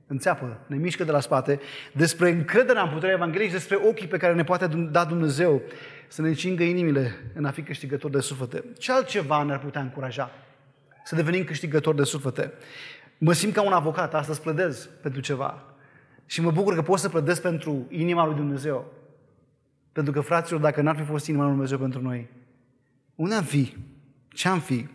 [0.06, 1.60] înțeapă, ne mișcă de la spate,
[1.92, 5.62] despre încrederea în puterea Evangheliei și despre ochii pe care ne poate da Dumnezeu
[6.08, 8.64] să ne încingă inimile în a fi câștigători de suflete.
[8.78, 10.30] Ce altceva ne-ar putea încuraja
[11.04, 12.52] să devenim câștigători de suflete?
[13.18, 15.62] Mă simt ca un avocat, astăzi plădez pentru ceva.
[16.26, 18.92] Și mă bucur că pot să plădesc pentru inima lui Dumnezeu.
[19.94, 22.28] Pentru că, fraților, dacă n-ar fi fost inima lui Dumnezeu pentru noi,
[23.14, 23.76] unde am fi?
[24.28, 24.86] Ce am fi?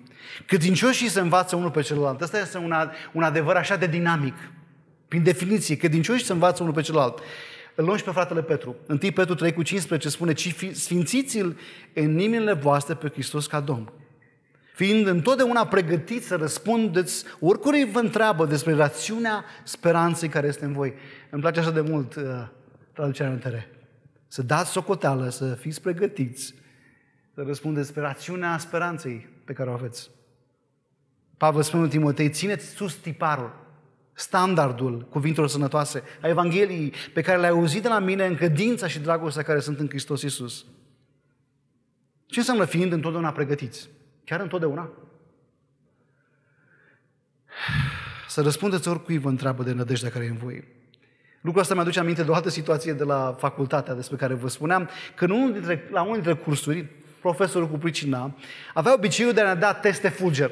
[0.46, 2.22] Credincioșii se învață unul pe celălalt.
[2.22, 2.74] Asta este un,
[3.12, 4.36] un adevăr așa de dinamic.
[5.08, 7.20] Prin definiție, credincioșii se învață unul pe celălalt.
[7.76, 8.76] Îl luăm și pe fratele Petru.
[8.88, 11.58] 1 Petru 3 cu 15 spune, ci sfințiți-l
[11.94, 13.92] în inimile voastre pe Hristos ca Domn.
[14.74, 20.94] Fiind întotdeauna pregătiți să răspundeți oricărui vă întreabă despre rațiunea speranței care este în voi.
[21.30, 22.24] Îmi place așa de mult uh,
[22.94, 23.79] traducerea în tere.
[24.32, 26.54] Să dați socoteală, să fiți pregătiți
[27.34, 30.10] să răspundeți despre rațiunea speranței pe care o aveți.
[31.38, 33.68] Pavel spune în Timotei, țineți sus tiparul
[34.14, 39.00] standardul cuvintelor sănătoase, a Evangheliei pe care le-ai auzit de la mine în credința și
[39.00, 40.66] dragostea care sunt în Hristos Iisus.
[42.26, 43.90] Ce înseamnă fiind întotdeauna pregătiți?
[44.24, 44.92] Chiar întotdeauna?
[48.28, 50.68] Să răspundeți oricui vă întreabă de nădejdea care e în voi.
[51.42, 54.90] Lucrul ăsta mi-aduce aminte de o altă situație de la facultatea despre care vă spuneam,
[55.16, 56.86] că în unul dintre, la unul dintre cursuri,
[57.22, 58.36] profesorul cu pricina,
[58.74, 60.52] avea obiceiul de a ne da teste fulger.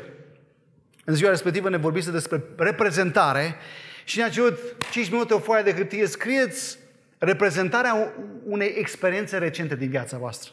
[1.06, 3.56] În ziua respectivă ne vorbise despre reprezentare
[4.04, 4.58] și ne-a cerut
[4.92, 6.78] 5 minute o foaie de hârtie, scrieți
[7.18, 8.14] reprezentarea
[8.46, 10.52] unei experiențe recente din viața voastră.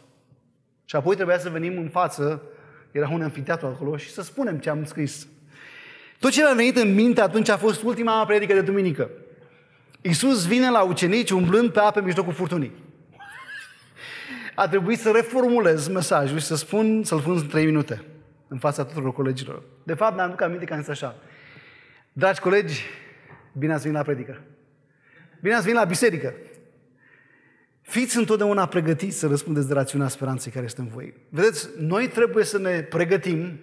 [0.84, 2.42] Și apoi trebuia să venim în față,
[2.90, 5.26] era un anfiteatru acolo, și să spunem ce am scris.
[6.18, 9.10] Tot ce a venit în minte atunci a fost ultima predică de duminică.
[10.06, 12.72] Iisus vine la ucenici umblând pe ape în mijlocul furtunii.
[14.54, 18.04] A trebuit să reformulez mesajul și să spun, să-l spun în trei minute
[18.48, 19.62] în fața tuturor colegilor.
[19.82, 21.16] De fapt, mi-am duc aminte că am zis așa.
[22.12, 22.82] Dragi colegi,
[23.52, 24.40] bine ați venit la predică.
[25.40, 26.34] Bine ați venit la biserică.
[27.80, 31.14] Fiți întotdeauna pregătiți să răspundeți de rațiunea speranței care este în voi.
[31.28, 33.60] Vedeți, noi trebuie să ne pregătim,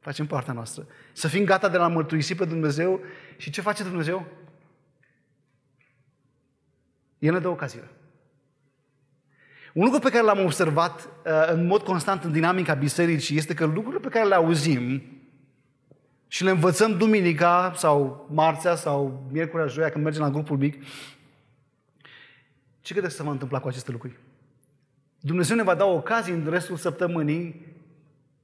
[0.00, 3.00] facem partea noastră, să fim gata de la mărturisi pe Dumnezeu
[3.36, 4.41] și ce face Dumnezeu?
[7.22, 7.82] El ne dă ocazia.
[9.74, 13.64] Un lucru pe care l-am observat uh, în mod constant în dinamica bisericii este că
[13.64, 15.02] lucrurile pe care le auzim
[16.28, 20.84] și le învățăm duminica sau marțea sau miercurea, joia când mergem la grupul mic,
[22.80, 24.18] ce credeți că se va întâmpla cu aceste lucruri?
[25.20, 27.66] Dumnezeu ne va da ocazii în restul săptămânii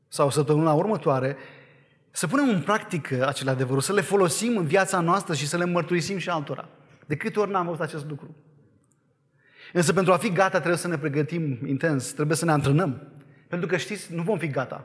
[0.09, 1.37] sau săptămâna următoare
[2.11, 5.65] să punem în practică acele adevăruri, să le folosim în viața noastră și să le
[5.65, 6.69] mărturisim și altora.
[7.07, 8.37] De câte ori n-am văzut acest lucru?
[9.73, 13.03] Însă pentru a fi gata trebuie să ne pregătim intens, trebuie să ne antrenăm.
[13.49, 14.85] Pentru că știți, nu vom fi gata.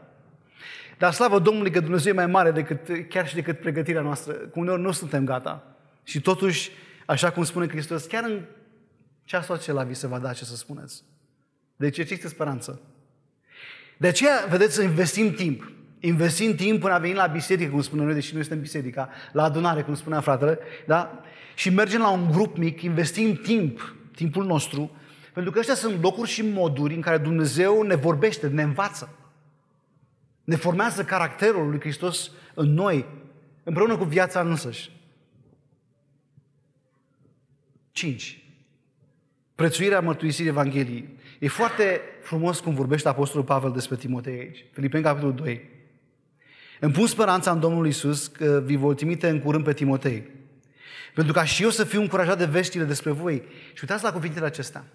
[0.98, 4.34] Dar slavă Domnului că Dumnezeu e mai mare decât, chiar și decât pregătirea noastră.
[4.34, 5.76] Cu uneori nu suntem gata.
[6.04, 6.72] Și totuși,
[7.06, 8.42] așa cum spune Hristos, chiar în
[9.24, 11.04] ceasul acela vi se va da ce să spuneți.
[11.76, 12.82] Deci există speranță.
[13.98, 15.72] De aceea, vedeți, să investim timp.
[16.00, 19.44] Investim timp până a venit la biserică, cum spunem noi, deși noi suntem biserica, la
[19.44, 21.22] adunare, cum spunea fratele, da?
[21.56, 24.92] Și mergem la un grup mic, investim timp timpul nostru,
[25.34, 29.18] pentru că ăștia sunt locuri și moduri în care Dumnezeu ne vorbește, ne învață.
[30.44, 33.06] Ne formează caracterul lui Hristos în noi,
[33.64, 34.92] împreună cu viața însăși.
[37.92, 38.44] 5.
[39.56, 41.10] Prețuirea mărturisirii Evangheliei.
[41.40, 44.66] E foarte frumos cum vorbește Apostolul Pavel despre Timotei aici.
[44.72, 45.70] Filipeni, capitolul 2.
[46.80, 50.24] Îmi pun speranța în Domnul Isus că vi voi trimite în curând pe Timotei,
[51.14, 53.44] pentru ca și eu să fiu încurajat de veștile despre voi.
[53.74, 54.86] Și uitați la cuvintele acestea.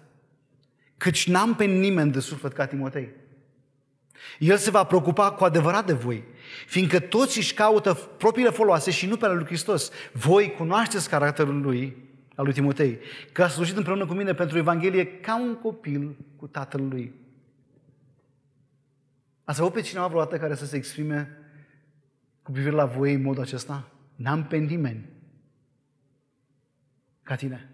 [0.97, 3.09] Căci n-am pe nimeni de suflet ca Timotei.
[4.39, 6.23] El se va preocupa cu adevărat de voi,
[6.67, 9.91] fiindcă toți își caută propriile foloase și nu pe ale lui Hristos.
[10.13, 11.97] Voi cunoașteți caracterul lui,
[12.35, 12.99] al lui Timotei,
[13.31, 17.13] că a slujit împreună cu mine pentru Evanghelie ca un copil cu tatăl lui.
[19.43, 21.37] Ați avut pe cineva vreodată care să se exprime
[22.41, 23.91] cu privire la voi în modul acesta?
[24.15, 25.05] N-am pe nimeni
[27.29, 27.69] ca tine.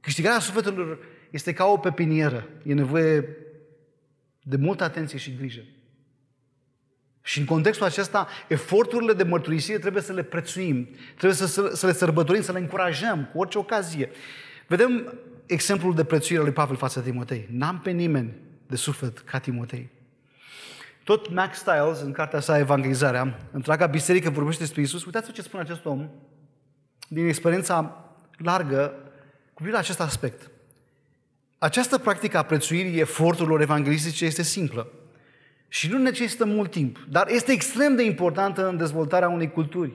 [0.00, 0.98] Câștigarea sufletelor
[1.30, 2.48] este ca o pepinieră.
[2.64, 3.36] E nevoie
[4.42, 5.60] de multă atenție și grijă.
[7.22, 11.86] Și în contextul acesta, eforturile de mărturisire trebuie să le prețuim, trebuie să, să, să
[11.86, 14.10] le sărbătorim, să le încurajăm cu orice ocazie.
[14.66, 17.48] Vedem exemplul de prețuire lui Pavel față de Timotei.
[17.50, 18.34] N-am pe nimeni
[18.66, 19.90] de suflet ca Timotei.
[21.04, 25.04] Tot Max Stiles, în cartea sa Evangelizarea, întreaga biserică vorbește despre Isus.
[25.04, 26.10] Uitați ce spune acest om
[27.12, 28.06] din experiența
[28.36, 28.94] largă
[29.46, 30.50] cu privire la acest aspect.
[31.58, 34.88] Această practică a prețuirii eforturilor evanghelistice este simplă
[35.68, 39.92] și nu necesită mult timp, dar este extrem de importantă în dezvoltarea unei culturi.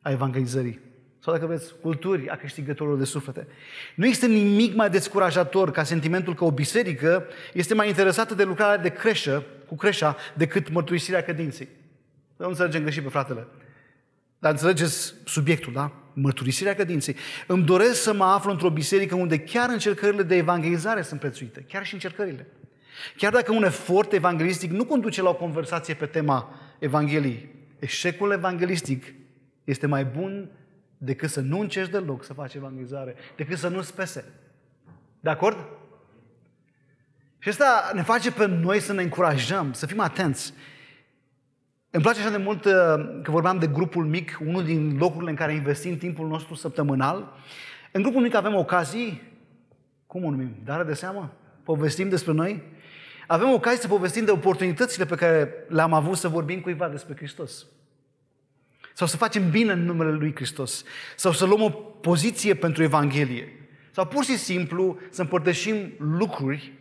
[0.00, 0.80] a evangelizării.
[1.18, 3.46] Sau dacă vreți, culturi a câștigătorilor de suflete.
[3.94, 8.82] Nu există nimic mai descurajator ca sentimentul că o biserică este mai interesată de lucrarea
[8.82, 11.68] de creșă, cu creșa, decât mărturisirea credinței.
[12.36, 13.46] Nu înțelegem greșit pe fratele.
[14.42, 15.92] Dar înțelegeți subiectul, da?
[16.12, 17.16] Mărturisirea credinței.
[17.46, 21.64] Îmi doresc să mă aflu într-o biserică unde chiar încercările de evangelizare sunt prețuite.
[21.68, 22.46] Chiar și încercările.
[23.16, 29.14] Chiar dacă un efort evanghelistic nu conduce la o conversație pe tema Evangheliei, eșecul evanghelistic
[29.64, 30.50] este mai bun
[30.98, 34.24] decât să nu încerci deloc să faci evangelizare, decât să nu spese.
[35.20, 35.56] De acord?
[37.38, 40.52] Și asta ne face pe noi să ne încurajăm, să fim atenți.
[41.94, 42.72] Îmi place așa de mult uh,
[43.22, 47.36] că vorbeam de grupul mic, unul din locurile în care investim timpul nostru săptămânal.
[47.92, 49.22] În grupul mic avem ocazii,
[50.06, 51.32] cum o numim, dare de seamă?
[51.62, 52.62] Povestim despre noi?
[53.26, 57.66] Avem ocazii să povestim de oportunitățile pe care le-am avut să vorbim cuiva despre Hristos.
[58.94, 60.84] Sau să facem bine în numele Lui Hristos.
[61.16, 61.70] Sau să luăm o
[62.00, 63.48] poziție pentru Evanghelie.
[63.90, 66.72] Sau pur și simplu să împărtășim lucruri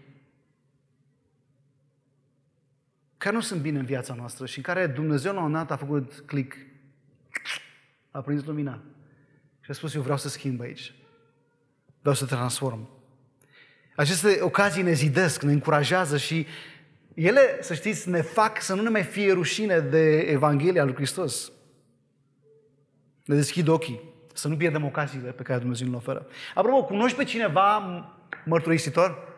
[3.21, 5.75] care nu sunt bine în viața noastră și în care Dumnezeu la un dat a
[5.75, 6.57] făcut click,
[8.11, 8.81] a prins lumina
[9.59, 10.93] și a spus, eu vreau să schimb aici.
[11.99, 12.89] Vreau să transform.
[13.95, 16.47] Aceste ocazii ne zidesc, ne încurajează și
[17.13, 21.51] ele, să știți, ne fac să nu ne mai fie rușine de Evanghelia lui Hristos.
[23.25, 24.01] Ne deschid ochii,
[24.33, 26.27] să nu pierdem ocaziile pe care Dumnezeu ne oferă.
[26.55, 27.79] Apropo, cunoști pe cineva
[28.45, 29.29] mărturisitor?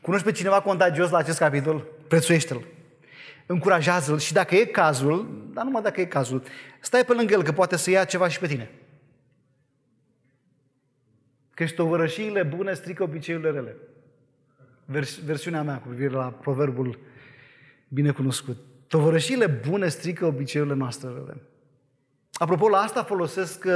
[0.00, 1.86] Cunoști pe cineva contagios la acest capitol?
[2.08, 2.74] Prețuiește-l
[3.46, 6.42] încurajează-l și dacă e cazul, dar numai dacă e cazul,
[6.80, 8.70] stai pe lângă el că poate să ia ceva și pe tine.
[11.50, 13.76] Că tovărășiile bune strică obiceiurile rele.
[14.84, 16.98] Vers- versiunea mea cu privire la proverbul
[17.88, 18.56] binecunoscut.
[18.86, 21.36] Tovărășiile bune strică obiceiurile noastre rele.
[22.38, 23.72] Apropo, la asta folosesc uh,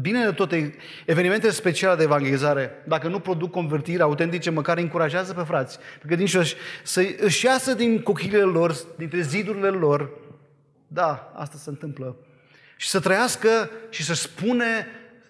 [0.00, 0.74] bine de toate
[1.06, 2.70] evenimentele speciale de evangelizare.
[2.86, 5.78] Dacă nu produc convertiri autentice, măcar încurajează pe frați.
[5.98, 6.42] Pentru că
[6.82, 10.10] să își iasă din cochilele lor, dintre zidurile lor.
[10.86, 12.16] Da, asta se întâmplă.
[12.76, 14.86] Și să trăiască și să spune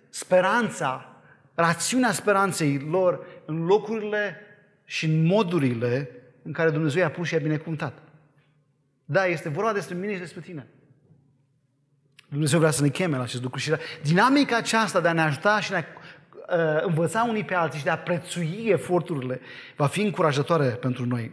[0.08, 1.16] speranța,
[1.54, 4.36] rațiunea speranței lor în locurile
[4.84, 6.10] și în modurile
[6.42, 7.98] în care Dumnezeu i-a pus și i-a binecuvântat.
[9.04, 10.66] Da, este vorba despre mine și despre tine.
[12.31, 13.72] Dumnezeu vrea să ne cheme la acest lucru și
[14.03, 15.85] dinamica aceasta de a ne ajuta și de a
[16.57, 19.41] uh, învăța unii pe alții și de a prețui eforturile
[19.76, 21.33] va fi încurajatoare pentru noi.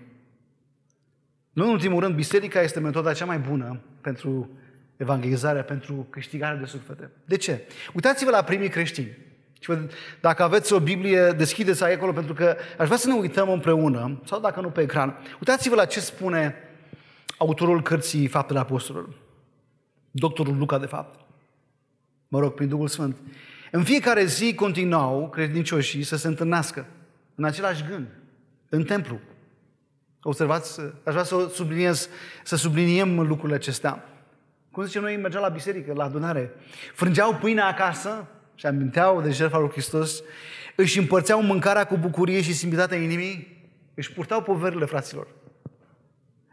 [1.53, 4.49] Nu în ultimul rând, biserica este metoda cea mai bună pentru
[4.95, 7.11] evangelizarea, pentru câștigarea de suflete.
[7.25, 7.67] De ce?
[7.93, 9.17] Uitați-vă la primii creștini.
[9.59, 9.71] Și
[10.19, 14.39] dacă aveți o Biblie, deschideți acolo, pentru că aș vrea să ne uităm împreună, sau
[14.39, 16.55] dacă nu pe ecran, uitați-vă la ce spune
[17.37, 19.25] autorul cărții Faptele Apostolilor
[20.17, 21.19] doctorul Luca, de fapt.
[22.27, 23.15] Mă rog, prin Duhul Sfânt.
[23.71, 26.85] În fiecare zi continuau credincioșii să se întâlnească
[27.35, 28.07] în același gând,
[28.69, 29.19] în templu.
[30.21, 32.09] Observați, aș vrea să subliniez,
[32.43, 34.03] să subliniem lucrurile acestea.
[34.71, 36.51] Cum zice noi, mergeau la biserică, la adunare.
[36.93, 40.21] Frângeau pâinea acasă și aminteau de jertfa lui Hristos,
[40.75, 45.27] își împărțeau mâncarea cu bucurie și simplitatea inimii, își purtau poverile fraților.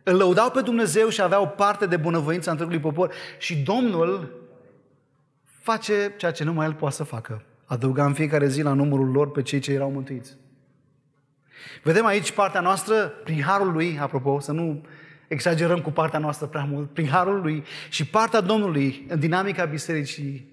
[0.05, 3.13] Îl lăudau pe Dumnezeu și aveau parte de bunăvoința întregului popor.
[3.39, 4.43] Și Domnul
[5.45, 7.43] face ceea ce numai El poate să facă.
[7.65, 10.37] Adăuga în fiecare zi la numărul lor pe cei ce erau mântuiți.
[11.83, 14.87] Vedem aici partea noastră, prin harul lui, apropo, să nu
[15.29, 20.53] exagerăm cu partea noastră prea mult, prin harul lui și partea Domnului în dinamica bisericii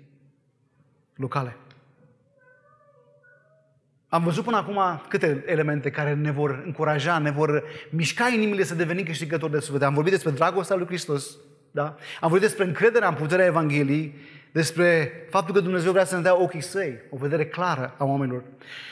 [1.15, 1.57] locale.
[4.13, 8.75] Am văzut până acum câte elemente care ne vor încuraja, ne vor mișca inimile să
[8.75, 9.83] devenim câștigători de suflet.
[9.83, 11.37] Am vorbit despre dragostea lui Hristos,
[11.71, 11.83] da?
[12.21, 14.15] Am vorbit despre încrederea în puterea Evangheliei,
[14.51, 18.43] despre faptul că Dumnezeu vrea să ne dea ochii săi, o vedere clară a oamenilor.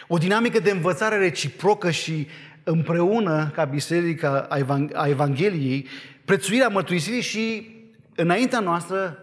[0.07, 2.27] O dinamică de învățare reciprocă și
[2.63, 4.47] împreună ca biserica
[4.93, 5.87] a Evangheliei,
[6.25, 7.75] prețuirea mărturisirii și
[8.15, 9.17] înaintea noastră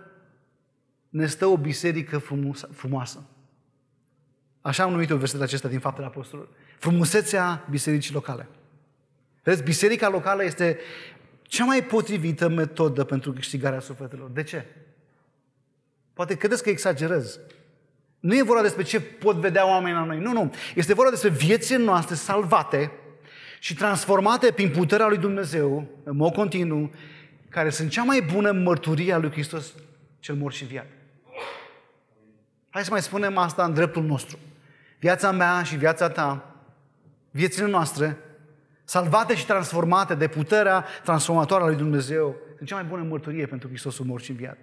[1.08, 2.18] ne stă o biserică
[2.72, 3.26] frumoasă.
[4.66, 6.52] Așa am numit-o versetul acesta din Faptele Apostolului.
[6.78, 8.48] Frumusețea bisericii locale.
[9.42, 10.78] Vedeți, biserica locală este
[11.42, 14.30] cea mai potrivită metodă pentru câștigarea sufletelor.
[14.30, 14.64] De ce?
[16.12, 17.38] Poate credeți că exagerez.
[18.20, 20.18] Nu e vorba despre ce pot vedea oamenii la noi.
[20.18, 20.52] Nu, nu.
[20.74, 22.92] Este vorba despre viețile noastre salvate
[23.60, 26.90] și transformate prin puterea lui Dumnezeu, în mod continuu,
[27.48, 29.74] care sunt cea mai bună mărturie a lui Hristos
[30.18, 30.86] cel mor și viat.
[32.70, 34.38] Hai să mai spunem asta în dreptul nostru
[34.98, 36.54] viața mea și viața ta,
[37.30, 38.16] viețile noastre,
[38.84, 43.68] salvate și transformate de puterea transformatoare a lui Dumnezeu, sunt cea mai bună mărturie pentru
[43.68, 44.58] Hristosul mor și înviat.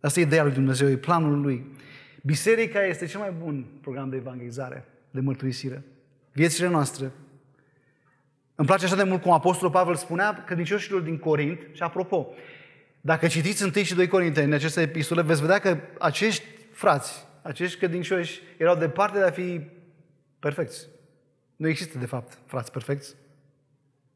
[0.00, 1.76] Asta e ideea lui Dumnezeu, e planul lui.
[2.22, 5.84] Biserica este cel mai bun program de evangelizare, de mărturisire.
[6.32, 7.10] Viețile noastre.
[8.54, 12.26] Îmi place așa de mult cum Apostolul Pavel spunea credincioșilor din Corint, și apropo,
[13.00, 17.78] dacă citiți 1 și 2 Corinteni în aceste epistole, veți vedea că acești frați, acești
[17.78, 19.60] credincioși, erau departe de a fi
[20.38, 20.86] perfecți.
[21.56, 23.14] Nu există, de fapt, frați perfecți.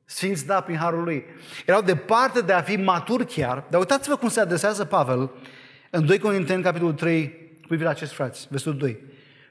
[0.05, 1.25] Sfinți, da, prin harul lui.
[1.67, 5.31] Erau departe de a fi maturi chiar, dar uitați-vă cum se adresează Pavel
[5.91, 7.29] în 2 Corinteni, capitolul 3,
[7.61, 8.99] cu privire la acești frați, versetul 2.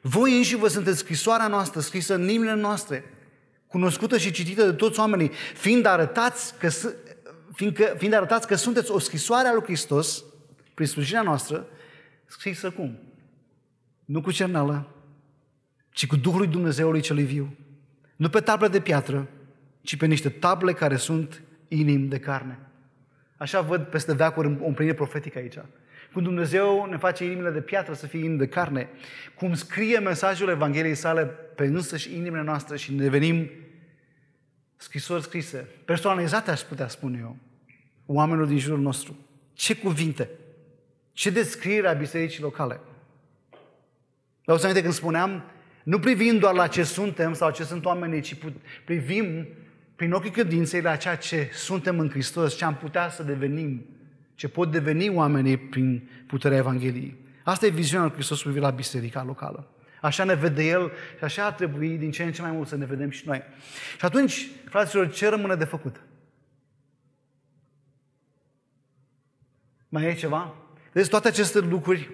[0.02, 3.04] Voi înși vă sunteți scrisoarea noastră, scrisă în inimile noastre,
[3.68, 6.70] cunoscută și citită de toți oamenii, fiind arătați că,
[7.54, 10.24] fiindcă, fiind arătați că sunteți o scrisoare a lui Hristos,
[10.74, 11.68] prin slujirea noastră,
[12.26, 13.09] scrisă cum?
[14.10, 14.88] Nu cu cerneală,
[15.90, 17.58] ci cu Duhul lui Dumnezeului celui viu.
[18.16, 19.28] Nu pe table de piatră,
[19.82, 22.60] ci pe niște table care sunt inimi de carne.
[23.38, 25.58] Așa văd peste veacuri o împlinire profetică aici.
[26.14, 28.90] Cum Dumnezeu ne face inimile de piatră să fie inimi de carne,
[29.36, 33.50] cum scrie mesajul Evangheliei sale pe însăși inimile noastre și ne devenim
[34.76, 37.38] scrisori scrise, personalizate aș putea spune eu,
[38.06, 39.18] oamenilor din jurul nostru.
[39.54, 40.30] Ce cuvinte,
[41.12, 42.80] ce descriere a bisericii locale.
[44.46, 45.44] Vă să aminte când spuneam,
[45.84, 48.36] nu privim doar la ce suntem sau ce sunt oamenii, ci
[48.86, 49.48] privim
[49.96, 53.86] prin ochii credinței la ceea ce suntem în Hristos, ce am putea să devenim,
[54.36, 57.18] ce pot deveni oamenii prin puterea Evangheliei.
[57.44, 59.68] Asta e viziunea lui Hristos cu la biserica locală.
[60.02, 62.76] Așa ne vede El și așa ar trebui din ce în ce mai mult să
[62.76, 63.42] ne vedem și noi.
[63.98, 66.02] Și atunci, fraților, ce rămâne de făcut?
[69.90, 70.56] Mai e ceva?
[70.92, 72.10] Vedeți, toate aceste lucruri,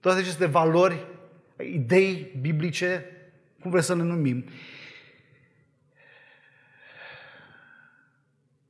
[0.00, 1.06] toate aceste valori,
[1.60, 3.04] idei biblice,
[3.60, 4.44] cum vreți să le numim,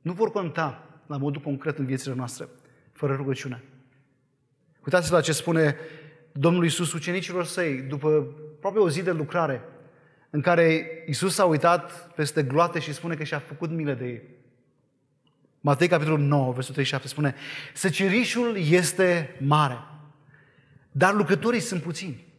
[0.01, 2.47] nu vor conta la modul concret în viețile noastre,
[2.91, 3.63] fără rugăciune.
[4.85, 5.75] Uitați-vă la ce spune
[6.31, 9.61] Domnul Iisus ucenicilor săi, după aproape o zi de lucrare,
[10.29, 14.21] în care Iisus s-a uitat peste gloate și spune că și-a făcut milă de ei.
[15.59, 17.35] Matei, capitolul 9, versetul 37, spune
[17.73, 19.77] Săcerișul este mare,
[20.91, 22.30] dar lucrătorii sunt puțini.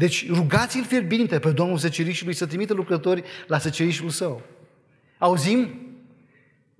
[0.00, 4.42] Deci rugați-l fierbinte pe Domnul Săcerișului să trimită lucrători la săcerișul său.
[5.18, 5.68] Auzim?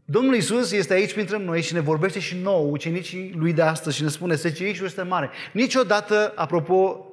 [0.04, 3.96] Domnul Isus este aici printre noi și ne vorbește și nouă, ucenicii lui de astăzi,
[3.96, 5.30] și ne spune, săcerișul este mare.
[5.52, 7.06] Niciodată, apropo,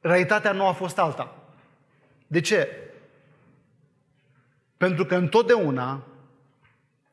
[0.00, 1.36] realitatea nu a fost alta.
[2.26, 2.68] De ce?
[4.76, 6.06] Pentru că întotdeauna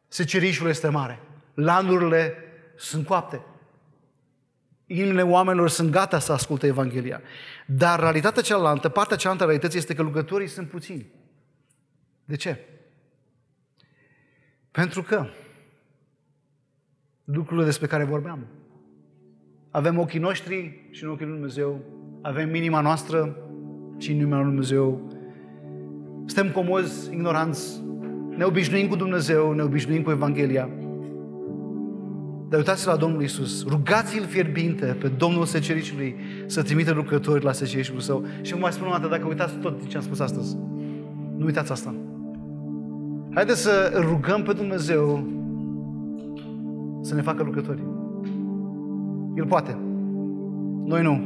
[0.08, 1.20] secerișul este mare.
[1.54, 2.36] Lanurile
[2.76, 3.42] sunt coapte.
[4.86, 7.22] Inimile oamenilor sunt gata să asculte Evanghelia.
[7.68, 11.06] Dar realitatea cealaltă, partea cealaltă a realității este că lucrătorii sunt puțini.
[12.26, 12.60] De ce?
[14.72, 15.26] Pentru că
[17.24, 18.48] lucrurile despre care vorbeam.
[19.72, 21.82] Avem ochii noștri și în ochii lui Dumnezeu.
[22.22, 23.38] Avem inima noastră
[23.98, 25.12] și în inima lui Dumnezeu.
[26.26, 27.82] Suntem comozi, ignoranți.
[28.38, 30.70] Ne obișnuim cu Dumnezeu, ne obișnuim cu Evanghelia.
[32.54, 33.66] Dar uitați la Domnul Isus.
[33.68, 38.26] Rugați-l fierbinte pe Domnul Secericiului să trimită lucrători la secericiul său.
[38.42, 40.58] Și vă mai spun o dată, dacă uitați tot ce am spus astăzi,
[41.38, 41.96] nu uitați asta.
[43.34, 45.28] Haideți să rugăm pe Dumnezeu
[47.02, 47.84] să ne facă lucrători.
[49.36, 49.78] El poate.
[50.86, 51.22] Noi nu.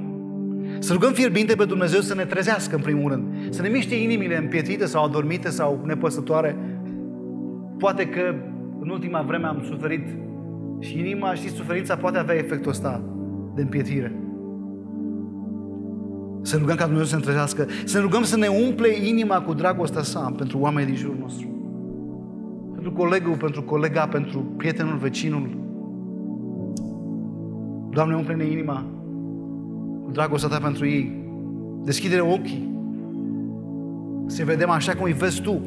[0.79, 3.53] Să rugăm fierbinte pe Dumnezeu să ne trezească în primul rând.
[3.53, 6.55] Să ne miște inimile împietrite sau adormite sau nepăsătoare.
[7.77, 8.35] Poate că
[8.79, 10.07] în ultima vreme am suferit
[10.79, 13.01] și inima, știți, suferința poate avea efectul ăsta
[13.55, 14.15] de împietrire.
[16.41, 17.65] Să rugăm ca Dumnezeu să ne trezească.
[17.85, 21.57] Să ne rugăm să ne umple inima cu dragostea sa pentru oamenii din jurul nostru
[22.87, 25.49] pentru colegul, pentru colega, pentru prietenul, vecinul.
[27.89, 28.85] Doamne, umple-ne inima
[30.03, 31.25] cu dragostea Ta pentru ei.
[31.83, 32.69] Deschide ochii
[34.25, 35.61] să vedem așa cum îi vezi Tu.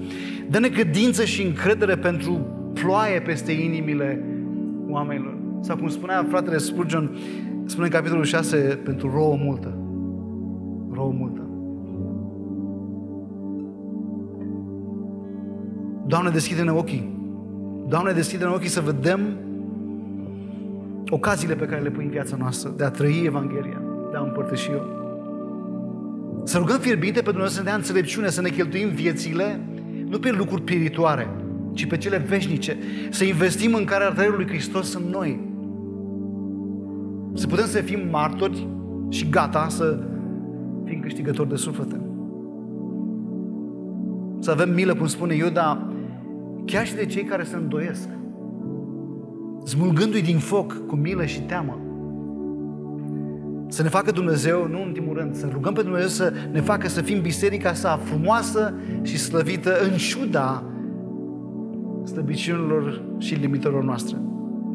[0.48, 4.24] Dă-ne credință și încredere pentru ploaie peste inimile
[4.92, 5.34] oamenilor.
[5.60, 7.10] Sau cum spunea fratele Spurgeon,
[7.66, 9.78] spune în capitolul 6, pentru rouă multă.
[10.92, 11.40] Rouă multă.
[16.06, 17.18] Doamne, deschide-ne ochii.
[17.88, 19.20] Doamne, deschide-ne ochii să vedem
[21.08, 24.70] ocaziile pe care le pui în viața noastră de a trăi Evanghelia, de a împărtăși
[24.70, 24.98] eu.
[26.44, 29.60] Să rugăm fierbinte pe Dumnezeu să ne dea înțelepciune, să ne cheltuim viețile
[30.08, 31.28] nu pe lucruri piritoare,
[31.72, 32.76] ci pe cele veșnice.
[33.10, 35.40] Să investim în care trăirii lui Hristos în noi.
[37.34, 38.66] Să putem să fim martori
[39.08, 39.98] și gata să
[40.84, 42.00] fim câștigători de suflete.
[44.38, 45.92] Să avem milă, cum spune Iuda,
[46.64, 48.08] chiar și de cei care se îndoiesc.
[49.64, 51.78] smulgându-i din foc cu milă și teamă.
[53.68, 56.88] Să ne facă Dumnezeu, nu în ultimul rând, să rugăm pe Dumnezeu să ne facă
[56.88, 60.64] să fim biserica sa frumoasă și slăvită în ciuda
[62.04, 64.16] slăbiciunilor și limitărilor noastre.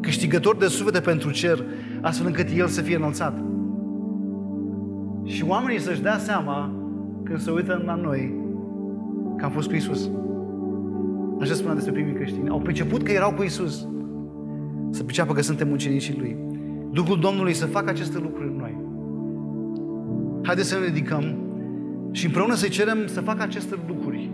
[0.00, 1.64] Câștigător de suflete pentru cer,
[2.00, 3.42] astfel încât El să fie înălțat.
[5.24, 6.72] Și oamenii să-și dea seama
[7.22, 8.34] când se uită la noi
[9.36, 10.10] că am fost cu Isus.
[11.40, 12.48] Așa spunea despre primii creștini.
[12.48, 13.86] Au priceput că erau cu Isus.
[14.90, 16.36] Să priceapă că suntem ucenicii Lui.
[16.92, 18.76] Duhul Domnului să facă aceste lucruri în noi.
[20.42, 21.34] Haideți să ne ridicăm
[22.10, 24.30] și împreună să cerem să facă aceste lucruri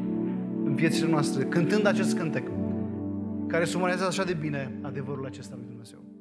[0.64, 2.42] în viețile noastre, cântând acest cântec
[3.52, 6.11] care sumanează așa de bine adevărul acesta lui Dumnezeu.